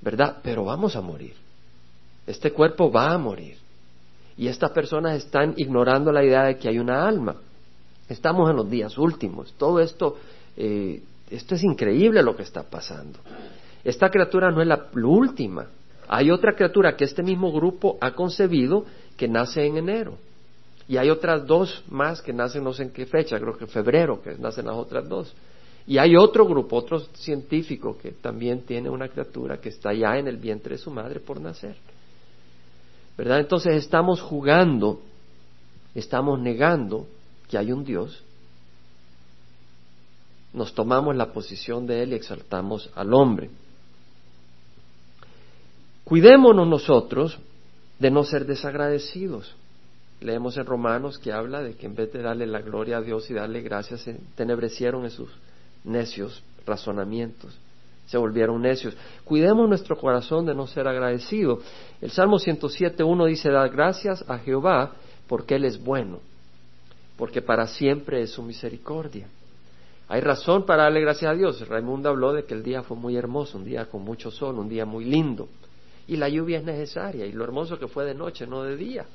¿Verdad? 0.01 0.37
Pero 0.43 0.65
vamos 0.65 0.95
a 0.95 1.01
morir. 1.01 1.35
Este 2.27 2.51
cuerpo 2.51 2.91
va 2.91 3.11
a 3.11 3.17
morir. 3.17 3.57
Y 4.37 4.47
estas 4.47 4.71
personas 4.71 5.17
están 5.17 5.53
ignorando 5.57 6.11
la 6.11 6.23
idea 6.23 6.43
de 6.43 6.57
que 6.57 6.67
hay 6.67 6.77
una 6.77 7.07
alma. 7.07 7.37
Estamos 8.09 8.49
en 8.49 8.55
los 8.57 8.69
días 8.69 8.97
últimos. 8.97 9.53
Todo 9.53 9.79
esto, 9.79 10.17
eh, 10.57 11.01
esto 11.29 11.55
es 11.55 11.63
increíble 11.63 12.21
lo 12.21 12.35
que 12.35 12.43
está 12.43 12.63
pasando. 12.63 13.19
Esta 13.83 14.09
criatura 14.09 14.51
no 14.51 14.61
es 14.61 14.67
la 14.67 14.89
última. 14.93 15.67
Hay 16.07 16.31
otra 16.31 16.53
criatura 16.53 16.95
que 16.95 17.05
este 17.05 17.23
mismo 17.23 17.51
grupo 17.51 17.97
ha 18.01 18.11
concebido 18.11 18.85
que 19.17 19.27
nace 19.27 19.65
en 19.65 19.77
enero. 19.77 20.17
Y 20.87 20.97
hay 20.97 21.09
otras 21.09 21.45
dos 21.47 21.83
más 21.89 22.21
que 22.21 22.31
nacen 22.31 22.63
no 22.63 22.73
sé 22.73 22.83
en 22.83 22.91
qué 22.91 23.05
fecha, 23.05 23.39
creo 23.39 23.57
que 23.57 23.65
febrero, 23.65 24.21
que 24.21 24.35
nacen 24.37 24.67
las 24.67 24.75
otras 24.75 25.07
dos. 25.09 25.33
Y 25.87 25.97
hay 25.97 26.15
otro 26.15 26.45
grupo, 26.45 26.77
otro 26.77 26.99
científico 26.99 27.97
que 27.97 28.11
también 28.11 28.61
tiene 28.61 28.89
una 28.89 29.07
criatura 29.07 29.57
que 29.57 29.69
está 29.69 29.93
ya 29.93 30.17
en 30.17 30.27
el 30.27 30.37
vientre 30.37 30.75
de 30.75 30.81
su 30.81 30.91
madre 30.91 31.19
por 31.19 31.39
nacer. 31.39 31.75
¿Verdad? 33.17 33.39
Entonces 33.39 33.75
estamos 33.75 34.21
jugando, 34.21 35.01
estamos 35.93 36.39
negando 36.39 37.07
que 37.49 37.57
hay 37.57 37.71
un 37.71 37.83
Dios, 37.83 38.23
nos 40.53 40.73
tomamos 40.73 41.15
la 41.15 41.31
posición 41.33 41.85
de 41.85 42.03
Él 42.03 42.13
y 42.13 42.15
exaltamos 42.15 42.89
al 42.95 43.13
hombre. 43.13 43.49
Cuidémonos 46.05 46.67
nosotros 46.67 47.39
de 47.99 48.11
no 48.11 48.23
ser 48.23 48.45
desagradecidos. 48.45 49.55
Leemos 50.21 50.55
en 50.57 50.65
Romanos 50.65 51.17
que 51.17 51.33
habla 51.33 51.61
de 51.61 51.73
que 51.73 51.87
en 51.87 51.95
vez 51.95 52.13
de 52.13 52.21
darle 52.21 52.45
la 52.45 52.61
gloria 52.61 52.97
a 52.97 53.01
Dios 53.01 53.29
y 53.29 53.33
darle 53.33 53.61
gracias, 53.61 54.01
se 54.01 54.19
tenebrecieron 54.35 55.03
en 55.03 55.11
sus 55.11 55.29
necios 55.83 56.43
razonamientos. 56.65 57.57
Se 58.05 58.19
volvieron 58.19 58.61
necios. 58.61 58.95
Cuidemos 59.23 59.67
nuestro 59.67 59.97
corazón 59.97 60.45
de 60.45 60.53
no 60.53 60.67
ser 60.67 60.87
agradecido. 60.87 61.59
El 61.99 62.11
Salmo 62.11 62.37
107.1 62.37 63.27
dice, 63.27 63.49
da 63.49 63.67
gracias 63.67 64.23
a 64.29 64.37
Jehová 64.37 64.93
porque 65.27 65.55
Él 65.55 65.65
es 65.65 65.83
bueno, 65.83 66.19
porque 67.17 67.41
para 67.41 67.65
siempre 67.65 68.21
es 68.21 68.29
su 68.29 68.43
misericordia. 68.43 69.27
Hay 70.07 70.21
razón 70.21 70.67
para 70.67 70.83
darle 70.83 71.01
gracias 71.01 71.31
a 71.31 71.35
Dios. 71.35 71.67
Raimundo 71.67 72.09
habló 72.09 72.31
de 72.31 72.45
que 72.45 72.53
el 72.53 72.61
día 72.61 72.83
fue 72.83 72.95
muy 72.95 73.17
hermoso, 73.17 73.57
un 73.57 73.65
día 73.65 73.85
con 73.87 74.03
mucho 74.03 74.29
sol, 74.29 74.59
un 74.59 74.69
día 74.69 74.85
muy 74.85 75.03
lindo. 75.05 75.49
Y 76.07 76.17
la 76.17 76.29
lluvia 76.29 76.59
es 76.59 76.63
necesaria, 76.63 77.25
y 77.25 77.31
lo 77.31 77.43
hermoso 77.43 77.79
que 77.79 77.87
fue 77.87 78.05
de 78.05 78.13
noche, 78.13 78.45
no 78.45 78.63
de 78.63 78.75
día. 78.75 79.05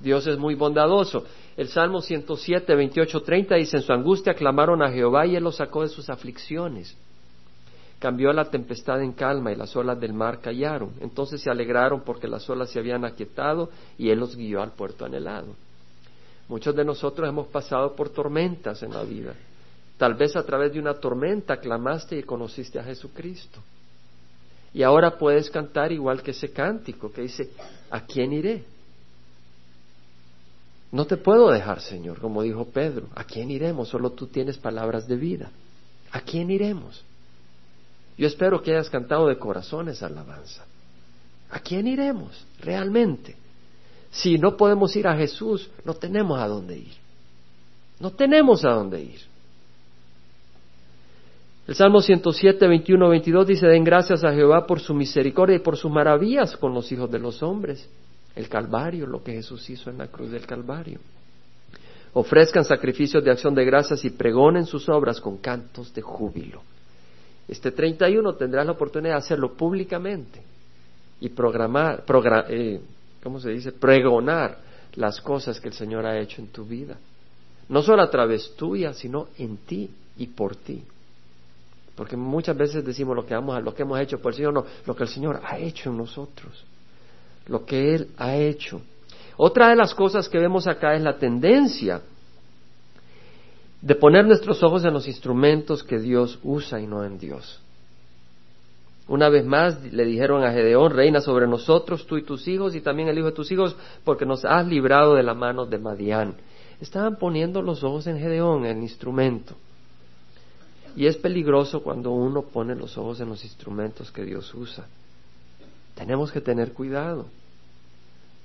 Dios 0.00 0.26
es 0.26 0.38
muy 0.38 0.54
bondadoso. 0.54 1.24
El 1.56 1.68
Salmo 1.68 2.00
107, 2.00 2.74
28, 2.74 3.22
30 3.22 3.54
dice, 3.56 3.76
en 3.76 3.82
su 3.82 3.92
angustia 3.92 4.34
clamaron 4.34 4.82
a 4.82 4.90
Jehová 4.90 5.26
y 5.26 5.36
él 5.36 5.44
los 5.44 5.56
sacó 5.56 5.82
de 5.82 5.88
sus 5.88 6.10
aflicciones. 6.10 6.96
Cambió 7.98 8.32
la 8.32 8.50
tempestad 8.50 9.00
en 9.02 9.12
calma 9.12 9.52
y 9.52 9.56
las 9.56 9.74
olas 9.76 9.98
del 9.98 10.12
mar 10.12 10.40
callaron. 10.40 10.92
Entonces 11.00 11.40
se 11.40 11.50
alegraron 11.50 12.02
porque 12.02 12.28
las 12.28 12.48
olas 12.50 12.70
se 12.70 12.78
habían 12.78 13.04
aquietado 13.04 13.70
y 13.96 14.10
él 14.10 14.18
los 14.18 14.36
guió 14.36 14.62
al 14.62 14.72
puerto 14.72 15.04
anhelado. 15.04 15.54
Muchos 16.48 16.74
de 16.74 16.84
nosotros 16.84 17.26
hemos 17.28 17.46
pasado 17.46 17.94
por 17.94 18.10
tormentas 18.10 18.82
en 18.82 18.92
la 18.92 19.04
vida. 19.04 19.34
Tal 19.96 20.14
vez 20.14 20.36
a 20.36 20.44
través 20.44 20.72
de 20.72 20.80
una 20.80 20.94
tormenta 20.94 21.56
clamaste 21.56 22.18
y 22.18 22.22
conociste 22.24 22.78
a 22.78 22.84
Jesucristo. 22.84 23.60
Y 24.74 24.82
ahora 24.82 25.16
puedes 25.16 25.50
cantar 25.50 25.92
igual 25.92 26.20
que 26.20 26.32
ese 26.32 26.52
cántico 26.52 27.12
que 27.12 27.22
dice, 27.22 27.50
¿a 27.90 28.00
quién 28.04 28.32
iré? 28.32 28.64
No 30.90 31.06
te 31.06 31.16
puedo 31.16 31.50
dejar, 31.50 31.80
Señor, 31.80 32.20
como 32.20 32.42
dijo 32.42 32.66
Pedro. 32.66 33.06
¿A 33.14 33.24
quién 33.24 33.50
iremos? 33.50 33.88
Solo 33.88 34.10
tú 34.10 34.26
tienes 34.26 34.58
palabras 34.58 35.06
de 35.06 35.16
vida. 35.16 35.50
¿A 36.10 36.20
quién 36.20 36.50
iremos? 36.50 37.04
Yo 38.18 38.26
espero 38.26 38.62
que 38.62 38.72
hayas 38.72 38.90
cantado 38.90 39.28
de 39.28 39.38
corazón 39.38 39.88
esa 39.88 40.06
alabanza. 40.06 40.64
¿A 41.50 41.60
quién 41.60 41.86
iremos 41.86 42.44
realmente? 42.60 43.36
Si 44.10 44.38
no 44.38 44.56
podemos 44.56 44.94
ir 44.96 45.06
a 45.06 45.16
Jesús, 45.16 45.70
no 45.84 45.94
tenemos 45.94 46.38
a 46.38 46.48
dónde 46.48 46.78
ir. 46.78 46.94
No 48.00 48.10
tenemos 48.10 48.64
a 48.64 48.70
dónde 48.70 49.02
ir. 49.02 49.20
El 51.66 51.74
Salmo 51.74 52.02
107, 52.02 52.68
21, 52.68 53.08
22 53.08 53.46
dice, 53.46 53.66
den 53.66 53.84
gracias 53.84 54.22
a 54.22 54.32
Jehová 54.32 54.66
por 54.66 54.80
su 54.80 54.92
misericordia 54.92 55.56
y 55.56 55.60
por 55.60 55.78
sus 55.78 55.90
maravillas 55.90 56.56
con 56.58 56.74
los 56.74 56.92
hijos 56.92 57.10
de 57.10 57.18
los 57.18 57.42
hombres 57.42 57.88
el 58.36 58.48
Calvario, 58.48 59.06
lo 59.06 59.22
que 59.22 59.32
Jesús 59.32 59.70
hizo 59.70 59.88
en 59.88 59.98
la 59.98 60.08
cruz 60.08 60.30
del 60.30 60.46
Calvario. 60.46 60.98
Ofrezcan 62.12 62.64
sacrificios 62.64 63.24
de 63.24 63.30
acción 63.30 63.54
de 63.54 63.64
gracias 63.64 64.04
y 64.04 64.10
pregonen 64.10 64.66
sus 64.66 64.88
obras 64.88 65.20
con 65.20 65.38
cantos 65.38 65.94
de 65.94 66.02
júbilo. 66.02 66.60
Este 67.48 67.70
31 67.70 68.34
tendrás 68.34 68.66
la 68.66 68.72
oportunidad 68.72 69.14
de 69.14 69.18
hacerlo 69.18 69.54
públicamente 69.54 70.42
y 71.20 71.30
programar, 71.30 72.04
eh, 72.48 72.80
¿cómo 73.22 73.40
se 73.40 73.50
dice? 73.50 73.72
Pregonar 73.72 74.58
las 74.96 75.20
cosas 75.20 75.60
que 75.60 75.68
el 75.68 75.74
Señor 75.74 76.04
ha 76.04 76.18
hecho 76.18 76.42
en 76.42 76.48
tu 76.48 76.64
vida. 76.64 76.96
No 77.68 77.82
solo 77.82 78.02
a 78.02 78.10
través 78.10 78.54
tuya, 78.54 78.92
sino 78.92 79.28
en 79.38 79.56
ti 79.58 79.90
y 80.18 80.26
por 80.26 80.56
ti. 80.56 80.82
Porque 81.96 82.16
muchas 82.16 82.56
veces 82.56 82.84
decimos 82.84 83.14
lo 83.14 83.24
que, 83.24 83.34
vamos 83.34 83.62
lo 83.62 83.74
que 83.74 83.82
hemos 83.82 84.00
hecho 84.00 84.20
por 84.20 84.32
el 84.32 84.36
Señor, 84.36 84.52
no, 84.52 84.64
lo 84.84 84.96
que 84.96 85.04
el 85.04 85.08
Señor 85.08 85.40
ha 85.44 85.58
hecho 85.58 85.90
en 85.90 85.96
nosotros. 85.96 86.64
Lo 87.46 87.64
que 87.64 87.94
Él 87.94 88.08
ha 88.16 88.36
hecho. 88.36 88.80
Otra 89.36 89.68
de 89.68 89.76
las 89.76 89.94
cosas 89.94 90.28
que 90.28 90.38
vemos 90.38 90.66
acá 90.66 90.94
es 90.94 91.02
la 91.02 91.18
tendencia 91.18 92.02
de 93.80 93.94
poner 93.94 94.26
nuestros 94.26 94.62
ojos 94.62 94.84
en 94.84 94.94
los 94.94 95.06
instrumentos 95.06 95.84
que 95.84 95.98
Dios 95.98 96.38
usa 96.42 96.80
y 96.80 96.86
no 96.86 97.04
en 97.04 97.18
Dios. 97.18 97.60
Una 99.06 99.28
vez 99.28 99.44
más 99.44 99.82
le 99.92 100.04
dijeron 100.04 100.42
a 100.42 100.52
Gedeón, 100.52 100.90
reina 100.90 101.20
sobre 101.20 101.46
nosotros, 101.46 102.06
tú 102.06 102.16
y 102.16 102.22
tus 102.22 102.48
hijos, 102.48 102.74
y 102.74 102.80
también 102.80 103.08
el 103.08 103.18
hijo 103.18 103.26
de 103.26 103.32
tus 103.32 103.52
hijos, 103.52 103.76
porque 104.02 104.24
nos 104.24 104.44
has 104.46 104.66
librado 104.66 105.14
de 105.14 105.22
la 105.22 105.34
mano 105.34 105.66
de 105.66 105.78
Madián. 105.78 106.34
Estaban 106.80 107.16
poniendo 107.16 107.60
los 107.60 107.84
ojos 107.84 108.06
en 108.06 108.18
Gedeón, 108.18 108.64
el 108.64 108.78
instrumento. 108.78 109.54
Y 110.96 111.06
es 111.06 111.16
peligroso 111.16 111.82
cuando 111.82 112.10
uno 112.12 112.42
pone 112.42 112.74
los 112.74 112.96
ojos 112.96 113.20
en 113.20 113.28
los 113.28 113.44
instrumentos 113.44 114.10
que 114.12 114.24
Dios 114.24 114.54
usa. 114.54 114.86
Tenemos 115.94 116.30
que 116.30 116.40
tener 116.40 116.72
cuidado. 116.72 117.26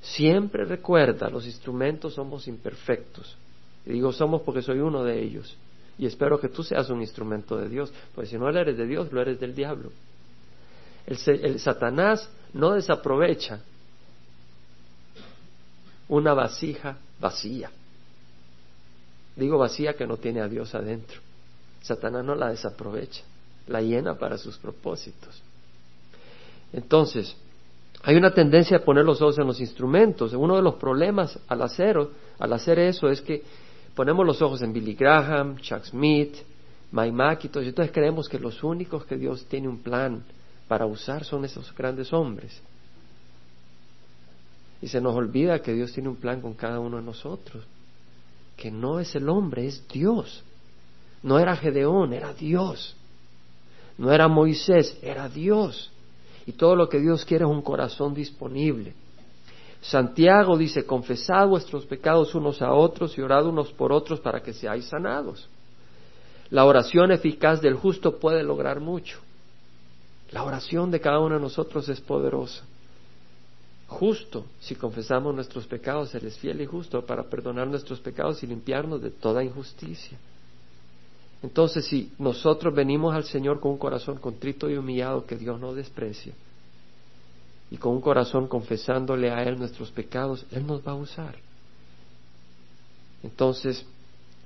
Siempre 0.02 0.66
recuerda, 0.66 1.30
los 1.30 1.46
instrumentos 1.46 2.14
somos 2.14 2.48
imperfectos. 2.48 3.36
Y 3.86 3.94
digo 3.94 4.12
somos 4.12 4.42
porque 4.42 4.62
soy 4.62 4.80
uno 4.80 5.04
de 5.04 5.22
ellos. 5.22 5.56
Y 5.98 6.06
espero 6.06 6.40
que 6.40 6.48
tú 6.48 6.64
seas 6.64 6.90
un 6.90 7.02
instrumento 7.02 7.58
de 7.58 7.68
Dios, 7.68 7.92
porque 8.16 8.30
si 8.30 8.38
no 8.38 8.48
eres 8.50 8.78
de 8.78 8.88
Dios, 8.88 9.12
lo 9.12 9.22
eres 9.22 9.40
del 9.40 9.54
diablo. 9.54 9.92
El, 11.06 11.60
Satanás 11.60 12.30
no 12.54 12.74
desaprovecha 12.74 13.62
una 16.08 16.34
vasija 16.34 16.98
vacía. 17.20 17.70
Digo 19.36 19.58
vacía 19.58 19.96
que 19.96 20.08
no 20.08 20.18
tiene 20.18 20.42
a 20.42 20.48
Dios 20.48 20.74
adentro. 20.74 21.20
Satanás 21.82 22.26
no 22.26 22.36
la 22.36 22.50
desaprovecha, 22.50 23.24
la 23.68 23.82
llena 23.82 24.16
para 24.16 24.38
sus 24.38 24.58
propósitos. 24.58 25.42
Entonces, 26.74 27.36
hay 28.04 28.16
una 28.16 28.34
tendencia 28.34 28.78
a 28.78 28.82
poner 28.82 29.04
los 29.06 29.22
ojos 29.22 29.38
en 29.40 29.48
los 29.48 29.60
instrumentos. 29.60 30.34
Uno 30.34 30.56
de 30.56 30.62
los 30.62 30.76
problemas 30.76 31.38
al 31.48 31.62
hacer, 31.62 32.80
eso 32.80 33.10
es 33.10 33.22
que 33.22 33.44
ponemos 33.96 34.26
los 34.26 34.42
ojos 34.42 34.62
en 34.62 34.72
Billy 34.72 34.94
Graham, 34.94 35.58
Chuck 35.58 35.84
Smith, 35.86 36.36
Mike 36.92 37.12
Mack 37.12 37.44
y 37.44 37.48
entonces 37.48 37.92
creemos 37.92 38.28
que 38.28 38.40
los 38.40 38.64
únicos 38.64 39.06
que 39.06 39.18
Dios 39.18 39.46
tiene 39.46 39.68
un 39.68 39.80
plan 39.80 40.24
para 40.68 40.86
usar 40.86 41.24
son 41.24 41.46
esos 41.46 41.74
grandes 41.76 42.14
hombres. 42.14 42.62
Y 44.82 44.88
se 44.88 45.02
nos 45.02 45.14
olvida 45.14 45.62
que 45.62 45.74
Dios 45.74 45.92
tiene 45.92 46.10
un 46.10 46.16
plan 46.16 46.42
con 46.42 46.54
cada 46.54 46.80
uno 46.80 46.98
de 46.98 47.04
nosotros, 47.04 47.64
que 48.56 48.72
no 48.72 49.00
es 49.00 49.14
el 49.16 49.28
hombre, 49.28 49.68
es 49.68 49.86
Dios. 49.90 50.44
No 51.22 51.40
era 51.40 51.56
Gedeón, 51.56 52.14
era 52.14 52.34
Dios. 52.34 52.96
No 53.98 54.12
era 54.12 54.28
Moisés, 54.28 54.98
era 55.02 55.28
Dios. 55.28 55.92
Y 56.46 56.54
todo 56.54 56.76
lo 56.76 56.88
que 56.88 57.00
Dios 57.00 57.26
quiere 57.26 57.46
es 57.46 57.52
un 57.52 57.62
corazón 57.62 58.14
disponible. 58.14 58.94
Santiago 59.82 60.58
dice, 60.58 60.86
confesad 60.86 61.48
vuestros 61.48 61.86
pecados 61.86 62.36
unos 62.36 62.62
a 62.62 62.74
otros 62.74 63.18
y 63.18 63.22
orad 63.22 63.46
unos 63.46 63.72
por 63.72 63.92
otros 63.92 64.20
para 64.20 64.42
que 64.42 64.54
seáis 64.54 64.86
sanados. 64.86 65.48
La 66.50 66.66
oración 66.66 67.12
eficaz 67.12 67.62
del 67.62 67.76
justo 67.76 68.20
puede 68.20 68.44
lograr 68.44 68.80
mucho. 68.80 69.20
La 70.32 70.44
oración 70.44 70.92
de 70.92 71.00
cada 71.00 71.20
uno 71.20 71.36
de 71.36 71.42
nosotros 71.42 71.88
es 71.90 72.02
poderosa. 72.02 72.64
Justo, 73.88 74.46
si 74.60 74.76
confesamos 74.76 75.34
nuestros 75.34 75.66
pecados, 75.66 76.14
Él 76.14 76.26
es 76.26 76.38
fiel 76.38 76.62
y 76.62 76.66
justo 76.66 77.04
para 77.06 77.24
perdonar 77.24 77.68
nuestros 77.68 78.00
pecados 78.00 78.44
y 78.44 78.48
limpiarnos 78.48 79.02
de 79.02 79.10
toda 79.10 79.44
injusticia. 79.44 80.18
Entonces, 81.42 81.86
si 81.86 82.12
nosotros 82.20 82.74
venimos 82.74 83.16
al 83.16 83.24
Señor 83.24 83.60
con 83.60 83.72
un 83.72 83.78
corazón 83.78 84.18
contrito 84.18 84.70
y 84.70 84.78
humillado 84.78 85.26
que 85.26 85.38
Dios 85.38 85.60
no 85.60 85.74
desprecia, 85.74 86.34
y 87.72 87.78
con 87.78 87.94
un 87.94 88.02
corazón 88.02 88.48
confesándole 88.48 89.32
a 89.32 89.44
Él 89.44 89.58
nuestros 89.58 89.92
pecados, 89.92 90.46
Él 90.52 90.66
nos 90.66 90.86
va 90.86 90.94
a 90.94 90.96
usar. 90.96 91.36
Entonces, 93.24 93.86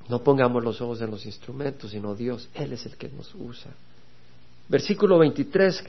no 0.10 0.22
pongamos 0.22 0.64
los 0.64 0.82
ojos 0.82 1.02
en 1.02 1.12
los 1.12 1.26
instrumentos, 1.26 1.92
sino 1.92 2.16
Dios, 2.16 2.50
Él 2.54 2.74
es 2.74 2.86
el 2.86 2.98
que 2.98 3.10
nos 3.10 3.34
usa. 3.36 3.72
Versículo 4.68 5.18
23, 5.20 5.84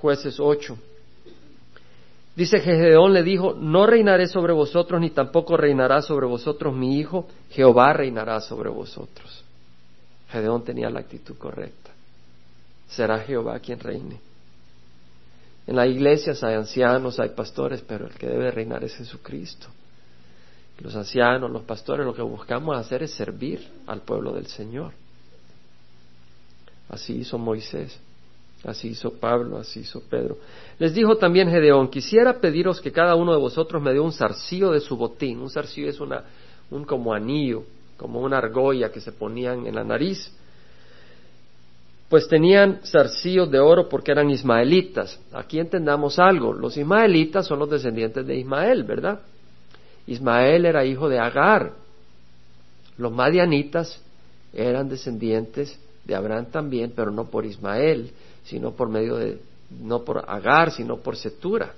jueces 0.00 0.40
8. 0.40 0.76
Dice 2.34 2.58
que 2.58 2.70
Gedeón 2.70 3.12
le 3.14 3.22
dijo, 3.22 3.54
no 3.54 3.86
reinaré 3.86 4.26
sobre 4.26 4.52
vosotros, 4.52 5.00
ni 5.00 5.10
tampoco 5.10 5.56
reinará 5.56 6.02
sobre 6.02 6.26
vosotros 6.26 6.74
mi 6.74 6.98
hijo, 6.98 7.26
Jehová 7.50 7.92
reinará 7.92 8.40
sobre 8.40 8.68
vosotros. 8.68 9.45
Gedeón 10.28 10.64
tenía 10.64 10.90
la 10.90 11.00
actitud 11.00 11.36
correcta. 11.36 11.90
Será 12.88 13.18
Jehová 13.20 13.58
quien 13.58 13.80
reine. 13.80 14.20
En 15.66 15.76
las 15.76 15.88
iglesias 15.88 16.42
hay 16.44 16.54
ancianos, 16.54 17.18
hay 17.18 17.30
pastores, 17.30 17.82
pero 17.86 18.06
el 18.06 18.14
que 18.14 18.26
debe 18.26 18.50
reinar 18.50 18.84
es 18.84 18.94
Jesucristo. 18.94 19.66
Los 20.78 20.94
ancianos, 20.94 21.50
los 21.50 21.62
pastores, 21.62 22.06
lo 22.06 22.14
que 22.14 22.22
buscamos 22.22 22.76
hacer 22.76 23.02
es 23.02 23.12
servir 23.12 23.66
al 23.86 24.02
pueblo 24.02 24.32
del 24.32 24.46
Señor. 24.46 24.92
Así 26.88 27.14
hizo 27.14 27.38
Moisés, 27.38 27.98
así 28.62 28.88
hizo 28.88 29.12
Pablo, 29.14 29.58
así 29.58 29.80
hizo 29.80 30.00
Pedro. 30.02 30.38
Les 30.78 30.94
dijo 30.94 31.16
también 31.16 31.50
Gedeón, 31.50 31.88
quisiera 31.88 32.40
pediros 32.40 32.80
que 32.80 32.92
cada 32.92 33.16
uno 33.16 33.32
de 33.32 33.40
vosotros 33.40 33.82
me 33.82 33.92
dé 33.92 33.98
un 33.98 34.12
zarcillo 34.12 34.70
de 34.70 34.80
su 34.80 34.96
botín. 34.96 35.40
Un 35.40 35.50
zarcillo 35.50 35.88
es 35.88 35.98
una, 35.98 36.22
un 36.70 36.84
como 36.84 37.12
anillo, 37.12 37.64
como 37.96 38.20
una 38.20 38.38
argolla 38.38 38.90
que 38.90 39.00
se 39.00 39.12
ponían 39.12 39.66
en 39.66 39.74
la 39.74 39.84
nariz. 39.84 40.32
Pues 42.08 42.28
tenían 42.28 42.80
zarcillos 42.84 43.50
de 43.50 43.58
oro 43.58 43.88
porque 43.88 44.12
eran 44.12 44.30
ismaelitas. 44.30 45.18
Aquí 45.32 45.58
entendamos 45.58 46.18
algo, 46.18 46.52
los 46.52 46.76
ismaelitas 46.76 47.46
son 47.46 47.58
los 47.58 47.70
descendientes 47.70 48.26
de 48.26 48.36
Ismael, 48.36 48.84
¿verdad? 48.84 49.20
Ismael 50.06 50.66
era 50.66 50.84
hijo 50.84 51.08
de 51.08 51.18
Agar. 51.18 51.72
Los 52.96 53.12
madianitas 53.12 54.00
eran 54.52 54.88
descendientes 54.88 55.78
de 56.04 56.14
Abraham 56.14 56.46
también, 56.50 56.92
pero 56.94 57.10
no 57.10 57.24
por 57.24 57.44
Ismael, 57.44 58.12
sino 58.44 58.70
por 58.72 58.88
medio 58.88 59.16
de, 59.16 59.40
no 59.82 60.04
por 60.04 60.24
Agar, 60.28 60.70
sino 60.70 60.98
por 60.98 61.16
Setura. 61.16 61.74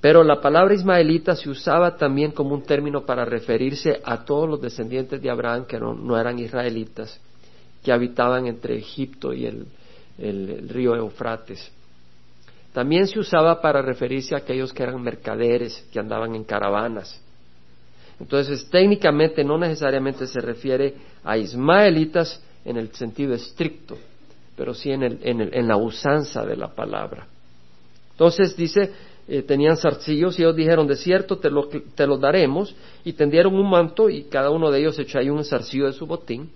Pero 0.00 0.22
la 0.22 0.40
palabra 0.40 0.74
ismaelita 0.74 1.34
se 1.34 1.48
usaba 1.48 1.96
también 1.96 2.32
como 2.32 2.54
un 2.54 2.62
término 2.62 3.06
para 3.06 3.24
referirse 3.24 4.00
a 4.04 4.24
todos 4.24 4.48
los 4.48 4.60
descendientes 4.60 5.22
de 5.22 5.30
Abraham 5.30 5.64
que 5.66 5.78
no, 5.78 6.18
eran 6.18 6.38
israelitas, 6.38 7.18
que 7.82 7.92
habitaban 7.92 8.46
entre 8.46 8.76
Egipto 8.76 9.32
y 9.32 9.46
el, 9.46 9.66
río 10.68 10.94
Eufrates. 10.94 11.70
También 12.72 13.06
se 13.06 13.18
usaba 13.18 13.60
para 13.60 13.80
referirse 13.80 14.34
a 14.34 14.38
aquellos 14.38 14.72
que 14.72 14.82
eran 14.82 15.00
mercaderes, 15.02 15.86
que 15.90 15.98
andaban 15.98 16.34
en 16.34 16.44
caravanas. 16.44 17.20
Entonces, 18.20 18.68
técnicamente 18.70 19.42
no 19.44 19.56
necesariamente 19.58 20.26
se 20.26 20.40
refiere 20.40 20.94
a 21.24 21.38
ismaelitas 21.38 22.42
en 22.66 22.76
el 22.76 22.94
sentido 22.94 23.32
estricto, 23.34 23.96
pero 24.56 24.74
sí 24.74 24.90
en, 24.90 25.02
en 25.02 25.68
la 25.68 25.76
usanza 25.76 26.44
de 26.44 26.56
la 26.56 26.68
palabra. 26.68 27.26
Entonces 28.12 28.56
dice, 28.56 28.92
eh, 29.28 29.42
tenían 29.42 29.76
zarcillos 29.76 30.38
y 30.38 30.42
ellos 30.42 30.56
dijeron, 30.56 30.86
de 30.86 30.96
cierto 30.96 31.38
te 31.38 31.50
lo, 31.50 31.68
te 31.68 32.06
lo 32.06 32.18
daremos, 32.18 32.74
y 33.04 33.12
tendieron 33.12 33.54
un 33.54 33.68
manto 33.68 34.08
y 34.08 34.24
cada 34.24 34.50
uno 34.50 34.70
de 34.70 34.80
ellos 34.80 34.98
echó 34.98 35.18
ahí 35.18 35.30
un 35.30 35.44
zarcillo 35.44 35.86
de 35.86 35.92
su 35.92 36.06
botín. 36.06 36.50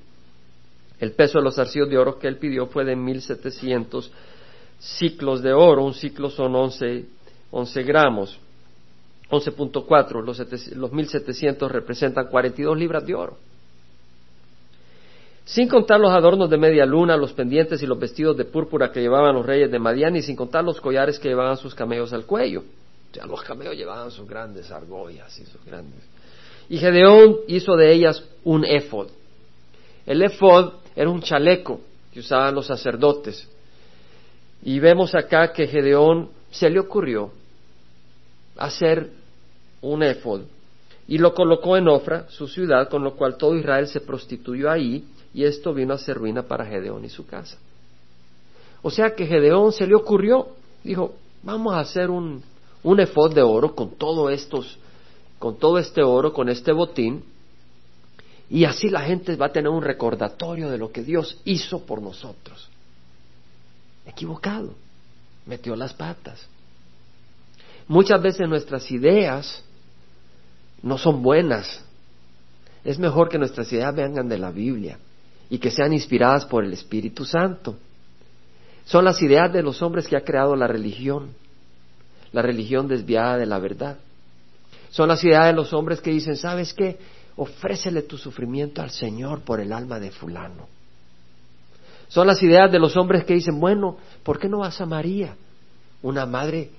El 0.99 1.13
peso 1.13 1.39
de 1.39 1.45
los 1.45 1.57
zarcillos 1.57 1.89
de 1.89 1.99
oro 1.99 2.19
que 2.19 2.29
él 2.29 2.37
pidió 2.37 2.67
fue 2.67 2.85
de 2.85 2.95
mil 2.95 3.23
setecientos 3.23 4.13
ciclos 4.79 5.43
de 5.43 5.53
oro, 5.53 5.85
un 5.85 5.95
ciclo 5.95 6.31
son 6.31 6.55
once, 6.55 7.05
once 7.51 7.83
gramos. 7.83 8.39
11.4, 9.31 10.25
los, 10.25 10.39
los 10.77 10.91
1.700 10.91 11.69
representan 11.69 12.27
42 12.29 12.77
libras 12.77 13.07
de 13.07 13.15
oro. 13.15 13.37
Sin 15.45 15.69
contar 15.69 15.99
los 15.99 16.13
adornos 16.13 16.49
de 16.49 16.57
media 16.57 16.87
luna, 16.87 17.17
los 17.17 17.33
pendientes 17.33 17.83
y 17.83 17.87
los 17.87 17.99
vestidos 17.99 18.37
de 18.37 18.45
púrpura 18.45 18.93
que 18.93 19.01
llevaban 19.01 19.35
los 19.35 19.45
reyes 19.45 19.71
de 19.71 19.79
Madián, 19.79 20.17
y 20.17 20.23
sin 20.23 20.37
contar 20.37 20.65
los 20.65 20.81
collares 20.81 21.19
que 21.19 21.29
llevaban 21.29 21.57
sus 21.57 21.75
camellos 21.75 22.13
al 22.13 22.25
cuello. 22.25 22.61
O 23.11 23.15
sea, 23.15 23.27
los 23.27 23.43
camellos 23.43 23.77
llevaban 23.77 24.11
sus 24.11 24.29
grandes 24.29 24.71
argollas 24.71 25.37
y 25.39 25.45
sus 25.45 25.65
grandes. 25.65 26.01
Y 26.69 26.79
Gedeón 26.79 27.39
hizo 27.49 27.77
de 27.77 27.93
ellas 27.93 28.23
un 28.45 28.65
éfod. 28.65 29.09
El 30.07 30.23
éfod 30.23 30.75
era 30.95 31.11
un 31.11 31.21
chaleco 31.21 31.81
que 32.13 32.21
usaban 32.21 32.55
los 32.55 32.67
sacerdotes. 32.67 33.49
Y 34.63 34.79
vemos 34.79 35.15
acá 35.15 35.53
que 35.53 35.67
Gedeón 35.67 36.31
se 36.51 36.71
le 36.71 36.79
ocurrió 36.79 37.33
hacer 38.57 39.11
un 39.81 40.03
éfod, 40.03 40.43
y 41.09 41.19
lo 41.19 41.35
colocó 41.35 41.77
en 41.77 41.89
Ofra, 41.89 42.27
su 42.29 42.47
ciudad, 42.47 42.89
con 42.89 43.03
lo 43.03 43.17
cual 43.17 43.37
todo 43.37 43.57
Israel 43.57 43.89
se 43.89 44.01
prostituyó 44.01 44.71
ahí, 44.71 45.05
y 45.33 45.45
esto 45.45 45.73
vino 45.73 45.95
a 45.95 45.99
ser 45.99 46.17
ruina 46.17 46.43
para 46.43 46.67
Gedeón 46.67 47.05
y 47.05 47.09
su 47.09 47.27
casa. 47.27 47.57
O 48.83 48.91
sea 48.91 49.15
que 49.15 49.27
Gedeón 49.27 49.73
se 49.73 49.87
le 49.87 49.95
ocurrió, 49.95 50.49
dijo, 50.83 51.15
vamos 51.43 51.75
a 51.75 51.81
hacer 51.81 52.11
un, 52.11 52.43
un 52.83 53.01
efod 53.01 53.35
de 53.35 53.43
oro 53.43 53.75
con 53.75 53.91
todos 53.91 54.33
estos 54.33 54.79
con 55.39 55.59
todo 55.59 55.79
este 55.79 56.03
oro, 56.03 56.35
con 56.35 56.51
este 56.51 56.71
botín, 56.71 57.25
y 58.51 58.67
así 58.67 58.91
la 58.91 59.01
gente 59.01 59.37
va 59.37 59.47
a 59.47 59.53
tener 59.53 59.71
un 59.71 59.83
recordatorio 59.83 60.69
de 60.69 60.77
lo 60.77 60.93
que 60.93 61.03
Dios 61.03 61.41
hizo 61.47 61.87
por 61.87 62.03
nosotros. 62.03 62.69
Equivocado, 64.05 64.75
metió 65.47 65.75
las 65.77 65.95
patas. 65.95 66.47
Muchas 67.89 68.21
veces 68.21 68.47
nuestras 68.51 68.91
ideas 68.91 69.65
no 70.83 70.99
son 70.99 71.23
buenas. 71.23 71.83
Es 72.85 72.99
mejor 72.99 73.31
que 73.31 73.39
nuestras 73.39 73.73
ideas 73.73 73.95
vengan 73.95 74.29
de 74.29 74.37
la 74.37 74.51
Biblia 74.51 74.99
y 75.51 75.59
que 75.59 75.71
sean 75.71 75.93
inspiradas 75.93 76.47
por 76.47 76.65
el 76.65 76.73
Espíritu 76.73 77.25
Santo. 77.25 77.77
Son 78.85 79.05
las 79.05 79.21
ideas 79.21 79.53
de 79.53 79.63
los 79.63 79.83
hombres 79.83 80.09
que 80.09 80.17
ha 80.17 80.25
creado 80.25 80.55
la 80.57 80.69
religión, 80.69 81.31
la 82.33 82.41
religión 82.41 82.87
desviada 82.89 83.37
de 83.37 83.47
la 83.47 83.59
verdad. 83.59 83.99
Son 84.91 85.09
las 85.09 85.23
ideas 85.25 85.47
de 85.47 85.53
los 85.53 85.73
hombres 85.73 86.01
que 86.01 86.11
dicen, 86.11 86.37
¿sabes 86.37 86.73
qué? 86.73 86.99
Ofrécele 87.37 88.03
tu 88.03 88.17
sufrimiento 88.17 88.81
al 88.81 88.91
Señor 88.91 89.41
por 89.41 89.61
el 89.61 89.73
alma 89.73 89.99
de 89.99 90.11
fulano. 90.11 90.69
Son 92.09 92.27
las 92.27 92.43
ideas 92.43 92.71
de 92.73 92.79
los 92.79 92.97
hombres 92.97 93.25
que 93.25 93.35
dicen, 93.35 93.61
bueno, 93.61 93.97
¿por 94.23 94.39
qué 94.39 94.49
no 94.49 94.59
vas 94.59 94.81
a 94.81 94.87
María? 94.87 95.37
Una 96.03 96.27
madre, 96.27 96.71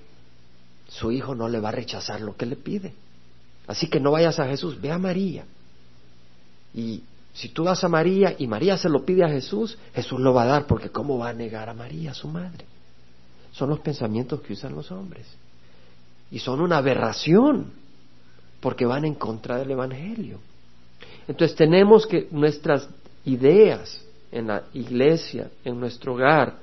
su 0.88 1.10
hijo 1.10 1.34
no 1.34 1.48
le 1.48 1.60
va 1.60 1.70
a 1.70 1.72
rechazar 1.72 2.20
lo 2.20 2.36
que 2.36 2.46
le 2.46 2.56
pide. 2.56 2.92
Así 3.66 3.88
que 3.88 4.00
no 4.00 4.10
vayas 4.12 4.38
a 4.38 4.46
Jesús, 4.46 4.80
ve 4.80 4.90
a 4.90 4.98
María. 4.98 5.44
Y 6.74 7.02
si 7.32 7.48
tú 7.48 7.64
vas 7.64 7.82
a 7.82 7.88
María 7.88 8.34
y 8.38 8.46
María 8.46 8.76
se 8.76 8.88
lo 8.88 9.04
pide 9.04 9.24
a 9.24 9.28
Jesús, 9.28 9.78
Jesús 9.94 10.20
lo 10.20 10.34
va 10.34 10.42
a 10.42 10.46
dar, 10.46 10.66
porque 10.66 10.90
¿cómo 10.90 11.18
va 11.18 11.30
a 11.30 11.32
negar 11.32 11.68
a 11.68 11.74
María, 11.74 12.12
su 12.12 12.28
madre? 12.28 12.66
Son 13.52 13.70
los 13.70 13.80
pensamientos 13.80 14.40
que 14.42 14.52
usan 14.52 14.74
los 14.74 14.90
hombres. 14.92 15.26
Y 16.30 16.38
son 16.38 16.60
una 16.60 16.78
aberración, 16.78 17.72
porque 18.60 18.84
van 18.84 19.04
en 19.04 19.14
contra 19.14 19.58
del 19.58 19.70
Evangelio. 19.70 20.38
Entonces 21.26 21.56
tenemos 21.56 22.06
que 22.06 22.28
nuestras 22.30 22.88
ideas 23.24 24.02
en 24.30 24.48
la 24.48 24.64
iglesia, 24.74 25.50
en 25.64 25.80
nuestro 25.80 26.14
hogar, 26.14 26.56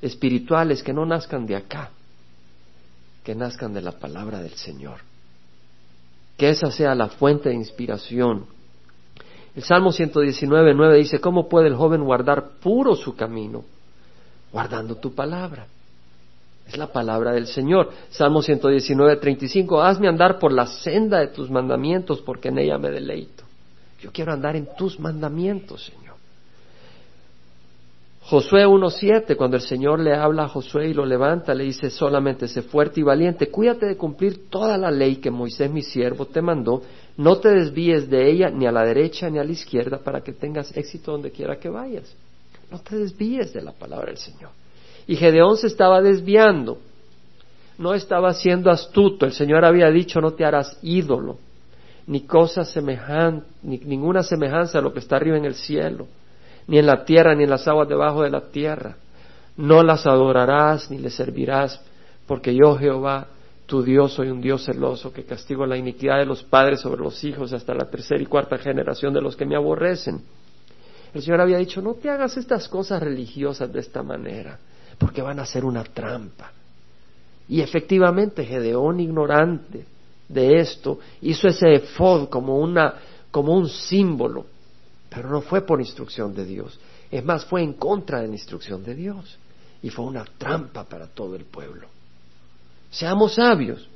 espirituales, 0.00 0.82
que 0.82 0.92
no 0.92 1.04
nazcan 1.04 1.46
de 1.46 1.56
acá, 1.56 1.90
que 3.24 3.34
nazcan 3.34 3.74
de 3.74 3.82
la 3.82 3.92
palabra 3.92 4.40
del 4.40 4.54
Señor. 4.54 5.00
Que 6.36 6.50
esa 6.50 6.70
sea 6.70 6.94
la 6.94 7.08
fuente 7.08 7.48
de 7.50 7.56
inspiración 7.56 8.46
el 9.58 9.64
Salmo 9.64 9.90
119, 9.90 10.72
9 10.72 10.98
dice, 10.98 11.18
¿cómo 11.18 11.48
puede 11.48 11.66
el 11.66 11.74
joven 11.74 12.04
guardar 12.04 12.50
puro 12.62 12.94
su 12.94 13.16
camino? 13.16 13.64
Guardando 14.52 14.94
tu 14.94 15.16
palabra. 15.16 15.66
Es 16.64 16.78
la 16.78 16.86
palabra 16.92 17.32
del 17.32 17.48
Señor. 17.48 17.90
Salmo 18.08 18.40
119, 18.40 19.16
35, 19.16 19.82
hazme 19.82 20.06
andar 20.06 20.38
por 20.38 20.52
la 20.52 20.64
senda 20.64 21.18
de 21.18 21.26
tus 21.26 21.50
mandamientos 21.50 22.20
porque 22.20 22.50
en 22.50 22.58
ella 22.58 22.78
me 22.78 22.92
deleito. 22.92 23.42
Yo 24.00 24.12
quiero 24.12 24.32
andar 24.32 24.54
en 24.54 24.68
tus 24.76 25.00
mandamientos, 25.00 25.86
Señor. 25.86 26.14
Josué 28.20 28.64
1.7, 28.64 29.34
cuando 29.34 29.56
el 29.56 29.62
Señor 29.62 29.98
le 29.98 30.14
habla 30.14 30.44
a 30.44 30.48
Josué 30.48 30.90
y 30.90 30.94
lo 30.94 31.04
levanta, 31.04 31.52
le 31.52 31.64
dice 31.64 31.90
solamente, 31.90 32.46
sé 32.46 32.62
fuerte 32.62 33.00
y 33.00 33.02
valiente, 33.02 33.50
cuídate 33.50 33.86
de 33.86 33.96
cumplir 33.96 34.48
toda 34.50 34.78
la 34.78 34.92
ley 34.92 35.16
que 35.16 35.32
Moisés 35.32 35.68
mi 35.68 35.82
siervo 35.82 36.26
te 36.26 36.42
mandó, 36.42 36.82
no 37.18 37.38
te 37.38 37.50
desvíes 37.50 38.08
de 38.08 38.30
ella 38.30 38.48
ni 38.48 38.66
a 38.66 38.72
la 38.72 38.84
derecha 38.84 39.28
ni 39.28 39.38
a 39.38 39.44
la 39.44 39.52
izquierda 39.52 39.98
para 39.98 40.22
que 40.22 40.32
tengas 40.32 40.74
éxito 40.74 41.12
donde 41.12 41.30
quiera 41.30 41.58
que 41.58 41.68
vayas. 41.68 42.16
No 42.70 42.78
te 42.80 42.96
desvíes 42.96 43.52
de 43.52 43.60
la 43.60 43.72
palabra 43.72 44.06
del 44.06 44.16
Señor. 44.16 44.50
Y 45.06 45.16
Gedeón 45.16 45.58
se 45.58 45.66
estaba 45.66 46.00
desviando, 46.00 46.78
no 47.76 47.92
estaba 47.92 48.32
siendo 48.32 48.70
astuto, 48.70 49.26
el 49.26 49.32
Señor 49.32 49.66
había 49.66 49.90
dicho, 49.90 50.20
no 50.20 50.32
te 50.32 50.46
harás 50.46 50.78
ídolo, 50.82 51.36
ni 52.06 52.22
cosa 52.22 52.64
semejante, 52.64 53.46
ni 53.62 53.76
ninguna 53.78 54.22
semejanza 54.22 54.78
a 54.78 54.82
lo 54.82 54.94
que 54.94 55.00
está 55.00 55.16
arriba 55.16 55.36
en 55.36 55.44
el 55.44 55.54
cielo 55.54 56.06
ni 56.68 56.78
en 56.78 56.86
la 56.86 57.04
tierra, 57.04 57.34
ni 57.34 57.44
en 57.44 57.50
las 57.50 57.66
aguas 57.66 57.88
debajo 57.88 58.22
de 58.22 58.30
la 58.30 58.42
tierra. 58.42 58.96
No 59.56 59.82
las 59.82 60.06
adorarás 60.06 60.90
ni 60.90 60.98
les 60.98 61.14
servirás, 61.14 61.80
porque 62.26 62.54
yo, 62.54 62.76
Jehová, 62.76 63.26
tu 63.68 63.82
Dios, 63.84 64.14
soy 64.14 64.30
un 64.30 64.40
Dios 64.40 64.64
celoso 64.64 65.12
que 65.12 65.22
castigo 65.22 65.64
la 65.64 65.76
iniquidad 65.76 66.18
de 66.18 66.26
los 66.26 66.42
padres 66.42 66.80
sobre 66.80 67.02
los 67.02 67.22
hijos 67.22 67.52
hasta 67.52 67.74
la 67.74 67.88
tercera 67.88 68.20
y 68.20 68.26
cuarta 68.26 68.58
generación 68.58 69.14
de 69.14 69.20
los 69.20 69.36
que 69.36 69.46
me 69.46 69.54
aborrecen. 69.54 70.20
El 71.14 71.22
Señor 71.22 71.40
había 71.40 71.58
dicho, 71.58 71.80
no 71.80 71.94
te 71.94 72.10
hagas 72.10 72.36
estas 72.36 72.68
cosas 72.68 73.02
religiosas 73.02 73.72
de 73.72 73.80
esta 73.80 74.02
manera, 74.02 74.58
porque 74.98 75.22
van 75.22 75.38
a 75.38 75.46
ser 75.46 75.64
una 75.64 75.84
trampa. 75.84 76.50
Y 77.48 77.60
efectivamente, 77.60 78.44
Gedeón, 78.44 79.00
ignorante 79.00 79.84
de 80.28 80.58
esto, 80.58 80.98
hizo 81.20 81.46
ese 81.46 81.74
efod 81.74 82.28
como, 82.28 82.58
una, 82.58 82.94
como 83.30 83.54
un 83.54 83.68
símbolo 83.68 84.46
pero 85.08 85.30
no 85.30 85.40
fue 85.40 85.62
por 85.62 85.80
instrucción 85.80 86.34
de 86.34 86.44
Dios. 86.44 86.78
Es 87.10 87.24
más, 87.24 87.44
fue 87.44 87.62
en 87.62 87.74
contra 87.74 88.20
de 88.20 88.28
la 88.28 88.34
instrucción 88.34 88.84
de 88.84 88.94
Dios. 88.94 89.38
Y 89.82 89.90
fue 89.90 90.04
una 90.04 90.24
trampa 90.24 90.84
para 90.84 91.06
todo 91.06 91.34
el 91.36 91.44
pueblo. 91.44 91.88
Seamos 92.90 93.34
sabios. 93.34 93.88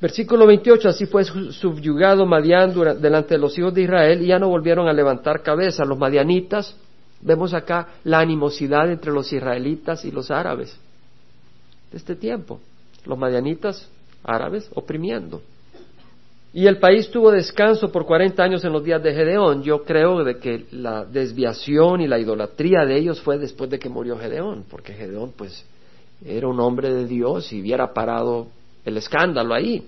Versículo 0.00 0.46
28, 0.46 0.88
así 0.88 1.06
fue 1.06 1.24
subyugado 1.24 2.24
Madián 2.24 2.72
delante 3.00 3.34
de 3.34 3.38
los 3.38 3.58
hijos 3.58 3.74
de 3.74 3.82
Israel 3.82 4.22
y 4.22 4.26
ya 4.26 4.38
no 4.38 4.48
volvieron 4.48 4.86
a 4.88 4.92
levantar 4.92 5.42
cabeza. 5.42 5.84
Los 5.84 5.98
madianitas, 5.98 6.76
vemos 7.20 7.52
acá 7.52 7.88
la 8.04 8.20
animosidad 8.20 8.90
entre 8.92 9.10
los 9.10 9.32
israelitas 9.32 10.04
y 10.04 10.12
los 10.12 10.30
árabes 10.30 10.78
de 11.90 11.98
este 11.98 12.14
tiempo. 12.14 12.60
Los 13.06 13.18
madianitas 13.18 13.88
árabes 14.22 14.70
oprimiendo. 14.74 15.42
Y 16.52 16.66
el 16.66 16.78
país 16.78 17.10
tuvo 17.10 17.32
descanso 17.32 17.90
por 17.90 18.06
40 18.06 18.42
años 18.42 18.64
en 18.64 18.72
los 18.72 18.84
días 18.84 19.02
de 19.02 19.12
Gedeón. 19.12 19.64
Yo 19.64 19.82
creo 19.82 20.22
de 20.22 20.38
que 20.38 20.66
la 20.70 21.04
desviación 21.04 22.00
y 22.00 22.06
la 22.06 22.18
idolatría 22.18 22.84
de 22.86 22.96
ellos 22.96 23.20
fue 23.20 23.36
después 23.36 23.68
de 23.68 23.78
que 23.78 23.88
murió 23.88 24.16
Gedeón, 24.16 24.64
porque 24.70 24.94
Gedeón 24.94 25.32
pues 25.36 25.64
era 26.24 26.48
un 26.48 26.60
hombre 26.60 26.92
de 26.92 27.06
Dios 27.06 27.52
y 27.52 27.60
hubiera 27.60 27.92
parado 27.92 28.48
el 28.84 28.96
escándalo 28.96 29.54
ahí. 29.54 29.86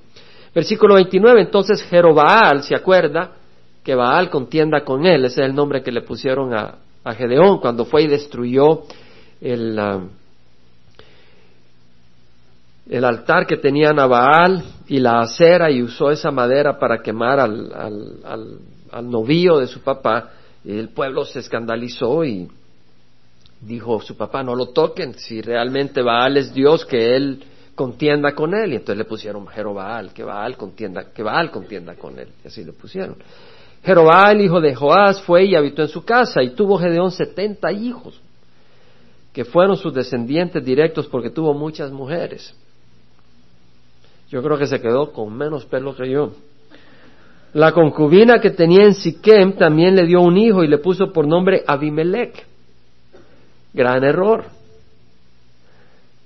Versículo 0.54 0.94
29, 0.94 1.42
entonces 1.42 1.82
Jerobaal 1.82 2.62
se 2.62 2.74
acuerda 2.74 3.32
que 3.82 3.94
Baal 3.94 4.30
contienda 4.30 4.84
con 4.84 5.06
él, 5.06 5.24
ese 5.24 5.42
es 5.42 5.46
el 5.48 5.54
nombre 5.54 5.82
que 5.82 5.92
le 5.92 6.02
pusieron 6.02 6.54
a, 6.54 6.76
Gedeón 7.16 7.58
cuando 7.58 7.86
fue 7.86 8.02
y 8.02 8.06
destruyó 8.06 8.82
el, 9.40 9.76
ah, 9.78 10.00
el 12.88 13.04
altar 13.04 13.46
que 13.46 13.56
tenía 13.56 13.92
Baal 13.92 14.62
y 14.86 14.98
la 14.98 15.20
acera 15.20 15.70
y 15.70 15.82
usó 15.82 16.10
esa 16.10 16.30
madera 16.30 16.78
para 16.78 16.98
quemar 16.98 17.40
al, 17.40 17.72
al, 17.72 18.58
al, 18.92 19.10
novío 19.10 19.58
de 19.58 19.66
su 19.66 19.80
papá, 19.80 20.30
el 20.64 20.90
pueblo 20.90 21.24
se 21.24 21.38
escandalizó 21.38 22.24
y 22.24 22.48
dijo 23.60 24.00
su 24.00 24.16
papá 24.16 24.42
no 24.42 24.54
lo 24.54 24.70
toquen, 24.70 25.14
si 25.14 25.40
realmente 25.40 26.02
Baal 26.02 26.36
es 26.36 26.52
Dios, 26.54 26.84
que 26.84 27.16
él 27.16 27.42
contienda 27.74 28.34
con 28.34 28.54
él. 28.54 28.72
Y 28.72 28.76
entonces 28.76 28.98
le 28.98 29.04
pusieron 29.04 29.46
Jerobaal, 29.46 30.12
que 30.12 30.24
Baal 30.24 30.56
contienda, 30.56 31.12
que 31.12 31.22
Baal 31.22 31.50
contienda 31.50 31.94
con 31.94 32.18
él. 32.18 32.28
Y 32.44 32.48
así 32.48 32.64
le 32.64 32.72
pusieron. 32.72 33.16
Jerobaal, 33.82 34.40
hijo 34.40 34.60
de 34.60 34.74
Joás, 34.74 35.22
fue 35.22 35.44
y 35.44 35.54
habitó 35.54 35.82
en 35.82 35.88
su 35.88 36.04
casa 36.04 36.42
y 36.42 36.50
tuvo 36.50 36.78
Gedeón 36.78 37.10
setenta 37.10 37.72
hijos, 37.72 38.20
que 39.32 39.44
fueron 39.44 39.76
sus 39.76 39.94
descendientes 39.94 40.62
directos 40.64 41.06
porque 41.06 41.30
tuvo 41.30 41.54
muchas 41.54 41.90
mujeres. 41.90 42.54
Yo 44.28 44.42
creo 44.42 44.58
que 44.58 44.66
se 44.66 44.80
quedó 44.80 45.12
con 45.12 45.36
menos 45.36 45.64
pelo 45.64 45.96
que 45.96 46.08
yo. 46.10 46.32
La 47.54 47.72
concubina 47.72 48.40
que 48.40 48.50
tenía 48.50 48.84
en 48.84 48.94
Siquem 48.94 49.54
también 49.54 49.96
le 49.96 50.06
dio 50.06 50.20
un 50.20 50.36
hijo 50.36 50.62
y 50.62 50.68
le 50.68 50.78
puso 50.78 51.12
por 51.12 51.26
nombre 51.26 51.64
Abimelech. 51.66 52.49
Gran 53.72 54.04
error. 54.04 54.44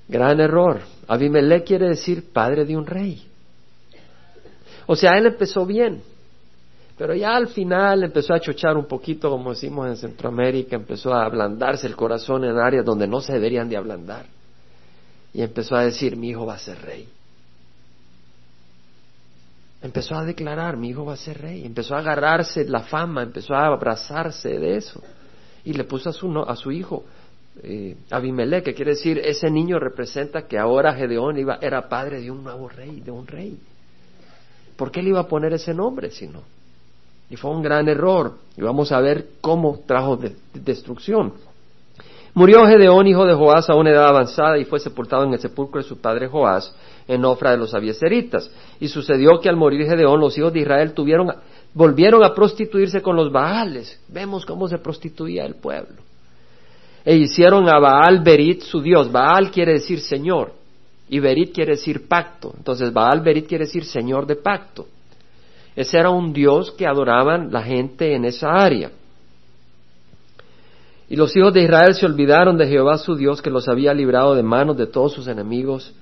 Gran 0.08 0.40
error. 0.40 0.80
Abimelech 1.08 1.64
quiere 1.64 1.88
decir 1.88 2.32
padre 2.32 2.64
de 2.64 2.76
un 2.76 2.86
rey. 2.86 3.26
O 4.86 4.96
sea, 4.96 5.12
él 5.16 5.26
empezó 5.26 5.64
bien, 5.64 6.02
pero 6.98 7.14
ya 7.14 7.34
al 7.34 7.48
final 7.48 8.04
empezó 8.04 8.34
a 8.34 8.40
chochar 8.40 8.76
un 8.76 8.86
poquito, 8.86 9.30
como 9.30 9.50
decimos 9.50 9.88
en 9.88 9.96
Centroamérica, 9.96 10.76
empezó 10.76 11.14
a 11.14 11.24
ablandarse 11.24 11.86
el 11.86 11.96
corazón 11.96 12.44
en 12.44 12.58
áreas 12.58 12.84
donde 12.84 13.06
no 13.06 13.20
se 13.20 13.32
deberían 13.32 13.68
de 13.68 13.78
ablandar. 13.78 14.26
Y 15.32 15.40
empezó 15.40 15.74
a 15.74 15.84
decir, 15.84 16.16
mi 16.16 16.28
hijo 16.28 16.44
va 16.44 16.54
a 16.54 16.58
ser 16.58 16.80
rey 16.82 17.08
empezó 19.84 20.14
a 20.14 20.24
declarar, 20.24 20.78
mi 20.78 20.88
hijo 20.88 21.04
va 21.04 21.12
a 21.12 21.18
ser 21.18 21.42
rey, 21.42 21.66
empezó 21.66 21.94
a 21.94 21.98
agarrarse 21.98 22.64
la 22.64 22.80
fama, 22.80 23.22
empezó 23.22 23.54
a 23.54 23.66
abrazarse 23.66 24.48
de 24.58 24.78
eso. 24.78 25.02
Y 25.62 25.74
le 25.74 25.84
puso 25.84 26.08
a 26.08 26.12
su, 26.14 26.38
a 26.38 26.56
su 26.56 26.72
hijo 26.72 27.04
eh, 27.62 27.96
Abimelech, 28.10 28.64
que 28.64 28.74
quiere 28.74 28.92
decir, 28.92 29.18
ese 29.18 29.50
niño 29.50 29.78
representa 29.78 30.46
que 30.46 30.58
ahora 30.58 30.94
Gedeón 30.94 31.38
iba, 31.38 31.58
era 31.60 31.88
padre 31.88 32.20
de 32.20 32.30
un 32.30 32.42
nuevo 32.42 32.68
rey, 32.68 33.00
de 33.00 33.10
un 33.10 33.26
rey. 33.26 33.58
¿Por 34.76 34.90
qué 34.90 35.02
le 35.02 35.10
iba 35.10 35.20
a 35.20 35.28
poner 35.28 35.52
ese 35.52 35.72
nombre 35.72 36.10
si 36.10 36.26
no? 36.26 36.42
Y 37.30 37.36
fue 37.36 37.50
un 37.50 37.62
gran 37.62 37.88
error. 37.88 38.34
Y 38.56 38.62
vamos 38.62 38.92
a 38.92 39.00
ver 39.00 39.28
cómo 39.40 39.80
trajo 39.86 40.18
destrucción. 40.52 41.32
Murió 42.34 42.66
Gedeón, 42.66 43.06
hijo 43.06 43.24
de 43.24 43.34
Joás, 43.34 43.70
a 43.70 43.76
una 43.76 43.90
edad 43.90 44.08
avanzada 44.08 44.58
y 44.58 44.64
fue 44.64 44.80
sepultado 44.80 45.22
en 45.22 45.32
el 45.32 45.38
sepulcro 45.38 45.80
de 45.80 45.88
su 45.88 45.98
padre 45.98 46.26
Joás, 46.26 46.74
en 47.06 47.24
Ofra 47.24 47.52
de 47.52 47.58
los 47.58 47.74
Abieseritas. 47.74 48.50
Y 48.80 48.88
sucedió 48.88 49.40
que 49.40 49.48
al 49.48 49.56
morir 49.56 49.86
Gedeón, 49.86 50.20
los 50.20 50.36
hijos 50.36 50.52
de 50.52 50.60
Israel 50.60 50.92
tuvieron, 50.92 51.32
volvieron 51.72 52.24
a 52.24 52.34
prostituirse 52.34 53.00
con 53.00 53.14
los 53.14 53.30
Baales. 53.30 54.00
Vemos 54.08 54.44
cómo 54.44 54.66
se 54.66 54.78
prostituía 54.78 55.46
el 55.46 55.54
pueblo. 55.54 56.03
E 57.04 57.16
hicieron 57.16 57.68
a 57.68 57.78
Baal 57.78 58.22
Berit 58.22 58.62
su 58.62 58.80
dios. 58.80 59.12
Baal 59.12 59.50
quiere 59.50 59.74
decir 59.74 60.00
Señor 60.00 60.52
y 61.08 61.20
Berit 61.20 61.54
quiere 61.54 61.72
decir 61.72 62.08
pacto. 62.08 62.52
Entonces 62.56 62.92
Baal 62.92 63.20
Berit 63.20 63.46
quiere 63.46 63.66
decir 63.66 63.84
Señor 63.84 64.26
de 64.26 64.36
pacto. 64.36 64.86
Ese 65.76 65.98
era 65.98 66.10
un 66.10 66.32
dios 66.32 66.72
que 66.72 66.86
adoraban 66.86 67.52
la 67.52 67.62
gente 67.62 68.14
en 68.14 68.24
esa 68.24 68.52
área. 68.52 68.90
Y 71.08 71.16
los 71.16 71.36
hijos 71.36 71.52
de 71.52 71.62
Israel 71.62 71.94
se 71.94 72.06
olvidaron 72.06 72.56
de 72.56 72.66
Jehová 72.66 72.96
su 72.96 73.14
Dios 73.14 73.42
que 73.42 73.50
los 73.50 73.68
había 73.68 73.92
librado 73.92 74.34
de 74.34 74.42
manos 74.42 74.76
de 74.76 74.86
todos 74.86 75.12
sus 75.12 75.26
enemigos 75.26 75.92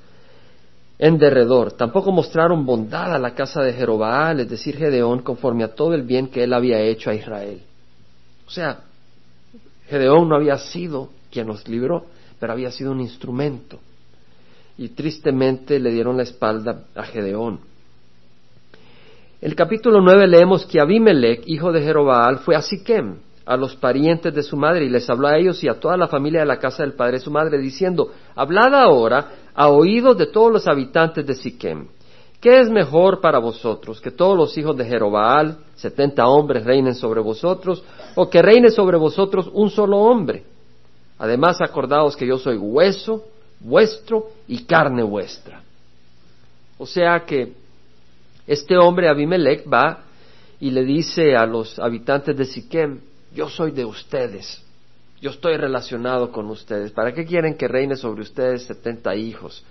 en 0.99 1.19
derredor. 1.19 1.73
Tampoco 1.73 2.13
mostraron 2.13 2.65
bondad 2.65 3.13
a 3.13 3.19
la 3.19 3.35
casa 3.35 3.63
de 3.63 3.73
Jerobaal, 3.73 4.41
es 4.41 4.49
decir, 4.49 4.77
Gedeón, 4.77 5.21
conforme 5.23 5.65
a 5.65 5.75
todo 5.75 5.95
el 5.95 6.03
bien 6.03 6.29
que 6.29 6.45
él 6.45 6.53
había 6.53 6.81
hecho 6.81 7.11
a 7.11 7.15
Israel. 7.15 7.61
O 8.47 8.51
sea, 8.51 8.85
Gedeón 9.93 10.27
no 10.27 10.37
había 10.37 10.57
sido 10.57 11.11
quien 11.31 11.49
los 11.49 11.69
libró, 11.69 12.07
pero 12.41 12.55
había 12.55 12.71
sido 12.71 12.93
un 12.93 13.01
instrumento. 13.03 13.79
Y 14.79 14.89
tristemente 14.89 15.79
le 15.79 15.91
dieron 15.91 16.17
la 16.17 16.23
espalda 16.23 16.85
a 16.95 17.03
Gedeón. 17.03 17.61
El 19.43 19.55
capítulo 19.55 20.01
9 20.01 20.29
leemos 20.29 20.65
que 20.65 20.81
Abimelech, 20.81 21.43
hijo 21.47 21.73
de 21.73 21.83
Jerobaal, 21.83 22.39
fue 22.39 22.57
a 22.57 22.63
Siquem 22.63 23.19
a 23.45 23.55
los 23.59 23.77
parientes 23.77 24.33
de 24.35 24.43
su 24.43 24.57
madre 24.57 24.87
y 24.87 24.89
les 24.89 25.11
habló 25.11 25.29
a 25.29 25.37
ellos 25.37 25.63
y 25.63 25.69
a 25.69 25.79
toda 25.79 25.99
la 25.99 26.09
familia 26.09 26.41
de 26.41 26.47
la 26.47 26.59
casa 26.59 26.85
del 26.85 26.95
padre 26.95 27.19
de 27.19 27.25
su 27.25 27.31
madre, 27.31 27.59
diciendo, 27.59 28.13
hablad 28.35 28.75
ahora 28.75 29.33
a 29.55 29.69
oídos 29.69 30.17
de 30.17 30.27
todos 30.27 30.51
los 30.51 30.67
habitantes 30.67 31.27
de 31.27 31.35
Siquem. 31.35 31.89
¿Qué 32.43 32.59
es 32.59 32.69
mejor 32.69 33.21
para 33.21 33.39
vosotros? 33.39 34.01
¿Que 34.01 34.11
todos 34.11 34.37
los 34.37 34.59
hijos 34.59 34.77
de 34.77 34.85
Jerobaal, 34.85 35.59
setenta 35.77 36.27
hombres, 36.27 36.65
reinen 36.65 36.97
sobre 36.97 37.21
vosotros? 37.21 37.85
¿O 38.17 38.29
que 38.29 38.43
reine 38.43 38.69
sobre 38.71 38.97
vosotros 38.97 39.49
un 39.53 39.71
solo 39.71 39.99
hombre? 39.99 40.43
Además, 41.19 41.61
acordaos 41.61 42.17
que 42.17 42.27
yo 42.27 42.39
soy 42.39 42.57
hueso 42.57 43.25
vuestro 43.61 44.31
y 44.49 44.65
carne 44.65 45.05
vuestra. 45.05 45.63
O 46.79 46.85
sea 46.85 47.25
que 47.25 47.53
este 48.45 48.77
hombre 48.77 49.09
Abimelech 49.09 49.73
va 49.73 50.01
y 50.59 50.73
le 50.73 50.83
dice 50.83 51.37
a 51.37 51.47
los 51.47 51.79
habitantes 51.79 52.37
de 52.37 52.45
Siquem, 52.45 53.03
yo 53.33 53.49
soy 53.49 53.71
de 53.71 53.85
ustedes, 53.85 54.61
yo 55.21 55.31
estoy 55.31 55.57
relacionado 55.59 56.33
con 56.33 56.47
ustedes. 56.51 56.91
¿Para 56.91 57.15
qué 57.15 57.25
quieren 57.25 57.57
que 57.57 57.69
reine 57.69 57.95
sobre 57.95 58.23
ustedes 58.23 58.65
setenta 58.65 59.15
hijos 59.15 59.63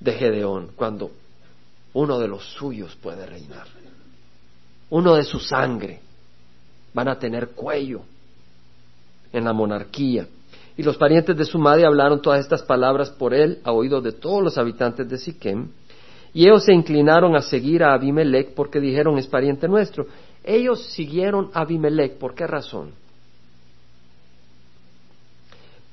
de 0.00 0.12
Gedeón 0.14 0.72
cuando 0.74 1.12
uno 1.94 2.18
de 2.18 2.28
los 2.28 2.44
suyos 2.54 2.94
puede 2.96 3.24
reinar? 3.24 3.66
Uno 4.90 5.14
de 5.14 5.24
su 5.24 5.40
sangre 5.40 6.00
van 6.92 7.08
a 7.08 7.18
tener 7.18 7.50
cuello 7.50 8.02
en 9.32 9.44
la 9.44 9.52
monarquía. 9.52 10.26
Y 10.76 10.82
los 10.82 10.96
parientes 10.96 11.36
de 11.36 11.44
su 11.44 11.58
madre 11.58 11.86
hablaron 11.86 12.20
todas 12.20 12.40
estas 12.40 12.62
palabras 12.62 13.10
por 13.10 13.32
él 13.32 13.60
a 13.64 13.72
oído 13.72 14.00
de 14.00 14.12
todos 14.12 14.42
los 14.42 14.58
habitantes 14.58 15.08
de 15.08 15.18
Siquem. 15.18 15.68
Y 16.32 16.46
ellos 16.46 16.64
se 16.64 16.72
inclinaron 16.72 17.36
a 17.36 17.42
seguir 17.42 17.84
a 17.84 17.94
Abimelech 17.94 18.54
porque 18.54 18.80
dijeron 18.80 19.18
es 19.18 19.26
pariente 19.26 19.68
nuestro. 19.68 20.06
Ellos 20.42 20.84
siguieron 20.92 21.50
a 21.54 21.60
Abimelech, 21.60 22.18
¿por 22.18 22.34
qué 22.34 22.46
razón? 22.46 22.90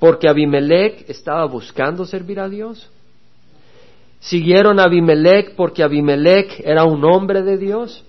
Porque 0.00 0.28
Abimelech 0.28 1.08
estaba 1.08 1.44
buscando 1.44 2.04
servir 2.04 2.40
a 2.40 2.48
Dios. 2.48 2.90
Siguieron 4.22 4.80
a 4.80 4.84
Abimelech 4.84 5.54
porque 5.54 5.82
Abimelech 5.82 6.60
era 6.64 6.84
un 6.84 7.04
hombre 7.04 7.42
de 7.42 7.58
Dios. 7.58 8.04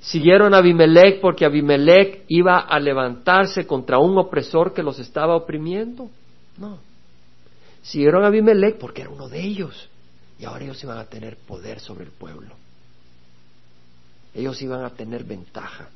Siguieron 0.00 0.54
a 0.54 0.58
Abimelech 0.58 1.20
porque 1.20 1.44
Abimelech 1.44 2.24
iba 2.28 2.58
a 2.58 2.78
levantarse 2.78 3.66
contra 3.66 3.98
un 3.98 4.18
opresor 4.18 4.74
que 4.74 4.82
los 4.82 4.98
estaba 4.98 5.34
oprimiendo. 5.34 6.10
No. 6.58 6.78
Siguieron 7.82 8.24
a 8.24 8.26
Abimelech 8.26 8.76
porque 8.76 9.02
era 9.02 9.10
uno 9.10 9.28
de 9.28 9.40
ellos. 9.40 9.88
Y 10.38 10.44
ahora 10.44 10.64
ellos 10.64 10.82
iban 10.84 10.98
a 10.98 11.06
tener 11.06 11.38
poder 11.38 11.80
sobre 11.80 12.04
el 12.04 12.10
pueblo 12.10 12.54
ellos 14.36 14.60
iban 14.60 14.84
a 14.84 14.90
tener 14.90 15.24
ventaja. 15.24 15.88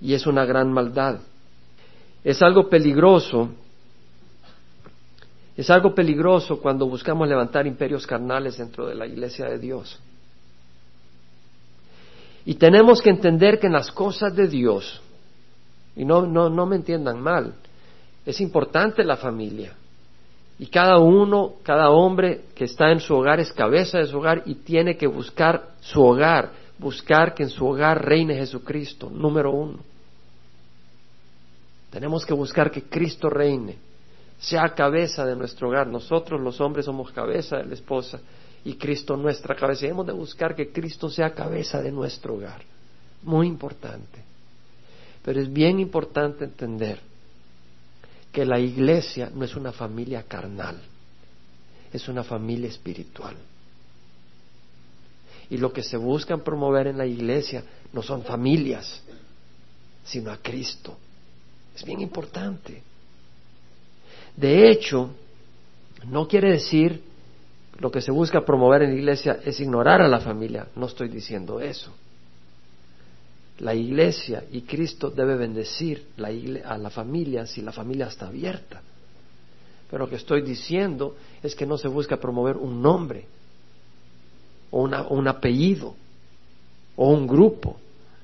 Y 0.00 0.14
es 0.14 0.26
una 0.26 0.44
gran 0.44 0.72
maldad. 0.72 1.20
Es 2.24 2.42
algo 2.42 2.68
peligroso. 2.68 3.50
Es 5.56 5.68
algo 5.70 5.94
peligroso 5.94 6.60
cuando 6.60 6.86
buscamos 6.86 7.28
levantar 7.28 7.66
imperios 7.66 8.06
carnales 8.06 8.56
dentro 8.56 8.86
de 8.86 8.94
la 8.94 9.06
iglesia 9.06 9.46
de 9.46 9.58
Dios. 9.58 10.00
Y 12.44 12.54
tenemos 12.54 13.00
que 13.00 13.10
entender 13.10 13.58
que 13.58 13.66
en 13.66 13.74
las 13.74 13.92
cosas 13.92 14.34
de 14.34 14.48
Dios, 14.48 15.00
y 15.94 16.04
no, 16.04 16.26
no, 16.26 16.48
no 16.48 16.66
me 16.66 16.76
entiendan 16.76 17.20
mal, 17.20 17.54
es 18.24 18.40
importante 18.40 19.04
la 19.04 19.16
familia. 19.16 19.74
Y 20.58 20.66
cada 20.66 20.98
uno, 20.98 21.54
cada 21.62 21.90
hombre 21.90 22.44
que 22.54 22.64
está 22.64 22.90
en 22.90 23.00
su 23.00 23.14
hogar 23.14 23.40
es 23.40 23.52
cabeza 23.52 23.98
de 23.98 24.06
su 24.06 24.18
hogar 24.18 24.42
y 24.46 24.56
tiene 24.56 24.96
que 24.96 25.06
buscar 25.06 25.70
su 25.80 26.02
hogar, 26.02 26.52
buscar 26.78 27.34
que 27.34 27.44
en 27.44 27.50
su 27.50 27.66
hogar 27.66 28.04
reine 28.04 28.34
Jesucristo, 28.34 29.10
número 29.10 29.52
uno. 29.52 29.78
Tenemos 31.90 32.24
que 32.24 32.32
buscar 32.32 32.70
que 32.70 32.84
Cristo 32.84 33.28
reine, 33.28 33.76
sea 34.42 34.74
cabeza 34.74 35.24
de 35.24 35.36
nuestro 35.36 35.68
hogar. 35.68 35.86
Nosotros 35.86 36.40
los 36.40 36.60
hombres 36.60 36.84
somos 36.84 37.12
cabeza 37.12 37.58
de 37.58 37.66
la 37.66 37.74
esposa 37.74 38.20
y 38.64 38.74
Cristo 38.74 39.16
nuestra 39.16 39.54
cabeza. 39.54 39.86
Y 39.86 39.90
hemos 39.90 40.04
de 40.04 40.12
buscar 40.12 40.56
que 40.56 40.72
Cristo 40.72 41.08
sea 41.08 41.32
cabeza 41.32 41.80
de 41.80 41.92
nuestro 41.92 42.34
hogar. 42.34 42.60
Muy 43.22 43.46
importante. 43.46 44.18
Pero 45.24 45.40
es 45.40 45.50
bien 45.50 45.78
importante 45.78 46.44
entender 46.44 46.98
que 48.32 48.44
la 48.44 48.58
iglesia 48.58 49.30
no 49.32 49.44
es 49.44 49.54
una 49.54 49.70
familia 49.70 50.24
carnal, 50.24 50.76
es 51.92 52.08
una 52.08 52.24
familia 52.24 52.68
espiritual. 52.68 53.36
Y 55.50 55.58
lo 55.58 55.72
que 55.72 55.84
se 55.84 55.96
buscan 55.96 56.40
promover 56.40 56.88
en 56.88 56.98
la 56.98 57.06
iglesia 57.06 57.62
no 57.92 58.02
son 58.02 58.24
familias, 58.24 59.04
sino 60.04 60.32
a 60.32 60.38
Cristo. 60.38 60.96
Es 61.76 61.84
bien 61.84 62.00
importante. 62.00 62.82
De 64.36 64.70
hecho, 64.70 65.10
no 66.06 66.26
quiere 66.26 66.50
decir 66.52 67.02
lo 67.78 67.90
que 67.90 68.00
se 68.00 68.10
busca 68.10 68.44
promover 68.44 68.82
en 68.82 68.90
la 68.90 68.96
iglesia 68.96 69.40
es 69.44 69.60
ignorar 69.60 70.00
a 70.02 70.08
la 70.08 70.20
familia. 70.20 70.68
No 70.76 70.86
estoy 70.86 71.08
diciendo 71.08 71.60
eso 71.60 71.92
la 73.62 73.74
iglesia 73.74 74.44
y 74.50 74.62
Cristo 74.62 75.10
debe 75.10 75.36
bendecir 75.36 76.08
a 76.64 76.76
la 76.78 76.90
familia 76.90 77.46
si 77.46 77.62
la 77.62 77.72
familia 77.72 78.06
está 78.06 78.26
abierta. 78.26 78.82
Pero 79.88 80.04
lo 80.04 80.10
que 80.10 80.16
estoy 80.16 80.42
diciendo 80.42 81.16
es 81.42 81.54
que 81.54 81.64
no 81.64 81.78
se 81.78 81.86
busca 81.86 82.16
promover 82.16 82.56
un 82.56 82.82
nombre 82.82 83.26
o, 84.70 84.82
un 84.82 85.28
apellido 85.28 85.94
o 86.96 87.10
un 87.10 87.26
grupo. 87.26 87.78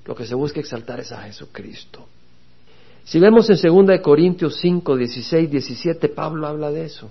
Lo 0.06 0.16
que 0.16 0.26
se 0.26 0.34
busca 0.34 0.58
exaltar 0.58 0.98
es 0.98 1.12
a 1.12 1.22
Jesucristo. 1.22 2.06
Si 3.08 3.18
vemos 3.18 3.48
en 3.48 3.56
2 3.56 4.00
Corintios 4.02 4.58
5, 4.60 4.94
16, 4.94 5.50
17, 5.50 6.10
Pablo 6.10 6.46
habla 6.46 6.70
de 6.70 6.84
eso. 6.84 7.10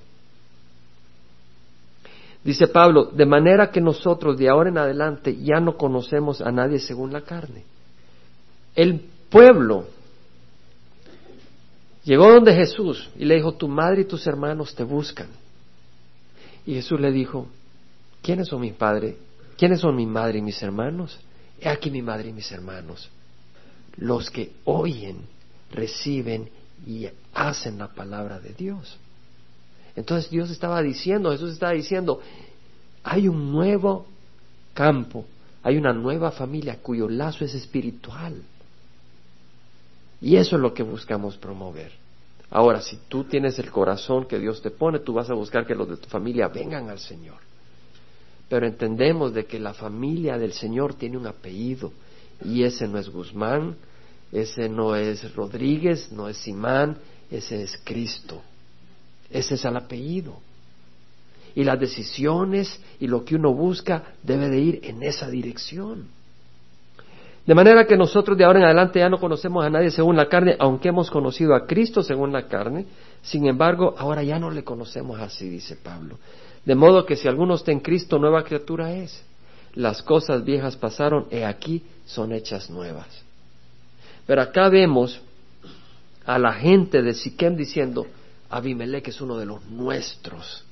Dice 2.43 2.67
Pablo, 2.67 3.05
de 3.05 3.25
manera 3.25 3.71
que 3.71 3.81
nosotros 3.81 4.38
de 4.38 4.47
ahora 4.47 4.69
en 4.69 4.77
adelante 4.77 5.36
ya 5.36 5.60
no 5.60 5.75
conocemos 5.75 6.39
a 6.39 6.51
nadie 6.51 6.77
según 6.77 7.12
la 7.12 7.21
carne. 7.21 7.63
El 8.75 9.01
pueblo 9.31 9.88
llegó 12.03 12.31
donde 12.31 12.53
Jesús 12.53 13.10
y 13.17 13.25
le 13.25 13.33
dijo, 13.33 13.55
tu 13.55 13.67
madre 13.67 14.01
y 14.01 14.05
tus 14.05 14.27
hermanos 14.27 14.75
te 14.75 14.83
buscan. 14.83 15.29
Y 16.67 16.75
Jesús 16.75 17.01
le 17.01 17.12
dijo, 17.12 17.47
¿quiénes 18.21 18.49
son 18.49 18.62
mi 18.62 18.71
padre? 18.71 19.17
¿Quiénes 19.57 19.79
son 19.79 19.95
mi 19.95 20.05
madre 20.05 20.38
y 20.38 20.41
mis 20.43 20.62
hermanos? 20.62 21.19
He 21.60 21.67
aquí 21.67 21.89
mi 21.89 22.03
madre 22.03 22.29
y 22.29 22.33
mis 22.33 22.51
hermanos. 22.51 23.10
Los 23.95 24.29
que 24.29 24.51
oyen, 24.63 25.37
reciben 25.71 26.49
y 26.86 27.08
hacen 27.34 27.77
la 27.77 27.88
palabra 27.88 28.39
de 28.39 28.53
Dios. 28.53 28.97
Entonces 29.95 30.30
Dios 30.30 30.49
estaba 30.51 30.82
diciendo, 30.82 31.32
Jesús 31.32 31.53
estaba 31.53 31.73
diciendo, 31.73 32.21
hay 33.03 33.27
un 33.27 33.51
nuevo 33.51 34.06
campo, 34.73 35.25
hay 35.63 35.77
una 35.77 35.93
nueva 35.93 36.32
familia 36.32 36.77
cuyo 36.82 37.10
lazo 37.10 37.43
es 37.43 37.56
espiritual. 37.56 38.43
Y 40.21 40.36
eso 40.36 40.56
es 40.56 40.62
lo 40.62 40.73
que 40.73 40.84
buscamos 40.84 41.38
promover. 41.38 41.91
Ahora, 42.49 42.82
si 42.82 42.97
tú 43.08 43.25
tienes 43.25 43.60
el 43.60 43.71
corazón 43.71 44.25
que 44.25 44.39
Dios 44.39 44.62
te 44.62 44.71
pone, 44.71 44.99
tú 44.99 45.13
vas 45.13 45.30
a 45.30 45.34
buscar 45.34 45.65
que 45.65 45.75
los 45.75 45.89
de 45.89 45.97
tu 45.97 46.08
familia 46.08 46.47
vengan 46.47 46.89
al 46.89 46.99
Señor. 46.99 47.38
Pero 48.49 48.65
entendemos 48.65 49.34
de 49.34 49.45
que 49.45 49.60
la 49.60 49.73
familia 49.73 50.38
del 50.38 50.53
Señor 50.53 50.93
tiene 50.93 51.17
un 51.17 51.27
apellido 51.27 51.91
y 52.45 52.63
ese 52.63 52.88
no 52.88 52.97
es 52.97 53.10
Guzmán, 53.10 53.75
ese 54.31 54.69
no 54.69 54.95
es 54.95 55.33
Rodríguez, 55.35 56.11
no 56.11 56.27
es 56.27 56.37
Simán, 56.37 56.97
ese 57.31 57.63
es 57.63 57.79
Cristo. 57.83 58.41
Ese 59.29 59.55
es 59.55 59.65
el 59.65 59.75
apellido. 59.75 60.39
Y 61.55 61.63
las 61.63 61.79
decisiones 61.79 62.79
y 62.99 63.07
lo 63.07 63.25
que 63.25 63.35
uno 63.35 63.53
busca 63.53 64.13
debe 64.23 64.49
de 64.49 64.59
ir 64.59 64.79
en 64.83 65.03
esa 65.03 65.29
dirección. 65.29 66.07
De 67.45 67.55
manera 67.55 67.87
que 67.87 67.95
nosotros 67.95 68.37
de 68.37 68.43
ahora 68.43 68.59
en 68.59 68.65
adelante 68.65 68.99
ya 68.99 69.09
no 69.09 69.19
conocemos 69.19 69.65
a 69.65 69.69
nadie 69.69 69.89
según 69.89 70.17
la 70.17 70.27
carne, 70.27 70.57
aunque 70.59 70.89
hemos 70.89 71.09
conocido 71.09 71.55
a 71.55 71.65
Cristo 71.65 72.03
según 72.03 72.33
la 72.33 72.47
carne. 72.47 72.85
Sin 73.21 73.47
embargo, 73.47 73.95
ahora 73.97 74.21
ya 74.21 74.37
no 74.37 74.51
le 74.51 74.65
conocemos 74.65 75.19
así, 75.19 75.49
dice 75.49 75.77
Pablo. 75.77 76.19
De 76.65 76.75
modo 76.75 77.05
que 77.05 77.15
si 77.15 77.27
alguno 77.29 77.55
está 77.55 77.71
en 77.71 77.79
Cristo, 77.79 78.19
nueva 78.19 78.43
criatura 78.43 78.93
es. 78.93 79.23
Las 79.73 80.01
cosas 80.01 80.43
viejas 80.43 80.75
pasaron, 80.75 81.27
y 81.31 81.37
aquí 81.37 81.83
son 82.05 82.33
hechas 82.33 82.69
nuevas. 82.69 83.26
Pero 84.27 84.41
acá 84.41 84.69
vemos 84.69 85.19
a 86.25 86.37
la 86.37 86.53
gente 86.53 87.01
de 87.01 87.13
Siquem 87.13 87.55
diciendo, 87.55 88.05
Abimelech 88.49 89.07
es 89.07 89.21
uno 89.21 89.37
de 89.37 89.45
los 89.45 89.65
nuestros. 89.65 90.63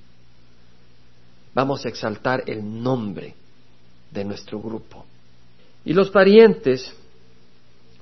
Vamos 1.54 1.86
a 1.86 1.90
exaltar 1.90 2.44
el 2.48 2.84
nombre 2.84 3.34
de 4.12 4.26
nuestro 4.26 4.60
grupo. 4.60 5.06
Y 5.86 5.94
los 5.94 6.10
parientes, 6.10 6.94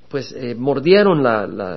pues 0.10 0.32
eh, 0.32 0.56
mordieron 0.56 1.20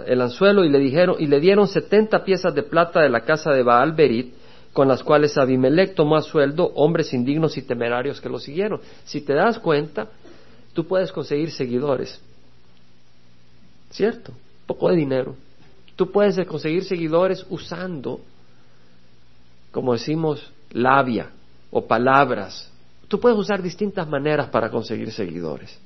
el 0.07 0.21
anzuelo 0.23 0.65
y 0.65 0.71
le 0.71 0.79
dijeron 0.79 1.17
y 1.19 1.27
le 1.27 1.39
dieron 1.39 1.69
setenta 1.69 2.25
piezas 2.25 2.55
de 2.55 2.63
plata 2.63 3.03
de 3.03 3.11
la 3.11 3.21
casa 3.21 3.53
de 3.53 3.63
Baal 3.63 3.93
Berit, 3.93 4.33
con 4.73 4.89
las 4.89 5.03
cuales 5.03 5.37
Abimelech 5.37 5.95
tomó 5.95 6.17
a 6.17 6.23
sueldo 6.23 6.67
hombres 6.75 7.13
indignos 7.13 7.57
y 7.59 7.63
temerarios 7.63 8.21
que 8.21 8.29
lo 8.29 8.39
siguieron. 8.39 8.81
Si 9.05 9.21
te 9.21 9.35
das 9.35 9.59
cuenta, 9.59 10.09
tú 10.73 10.87
puedes 10.87 11.13
conseguir 11.13 11.51
seguidores, 11.51 12.21
¿cierto? 13.91 14.33
Poco 14.67 14.89
de 14.91 14.97
dinero. 14.97 15.37
Tú 15.97 16.11
puedes 16.11 16.45
conseguir 16.47 16.85
seguidores 16.85 17.47
usando, 17.49 18.21
como 19.71 19.95
decimos, 19.95 20.53
labia 20.71 21.31
o 21.71 21.87
palabras. 21.87 22.71
Tú 23.09 23.19
puedes 23.19 23.39
usar 23.39 23.63
distintas 23.63 24.09
maneras 24.09 24.49
para 24.49 24.71
conseguir 24.71 25.11
seguidores. 25.13 25.79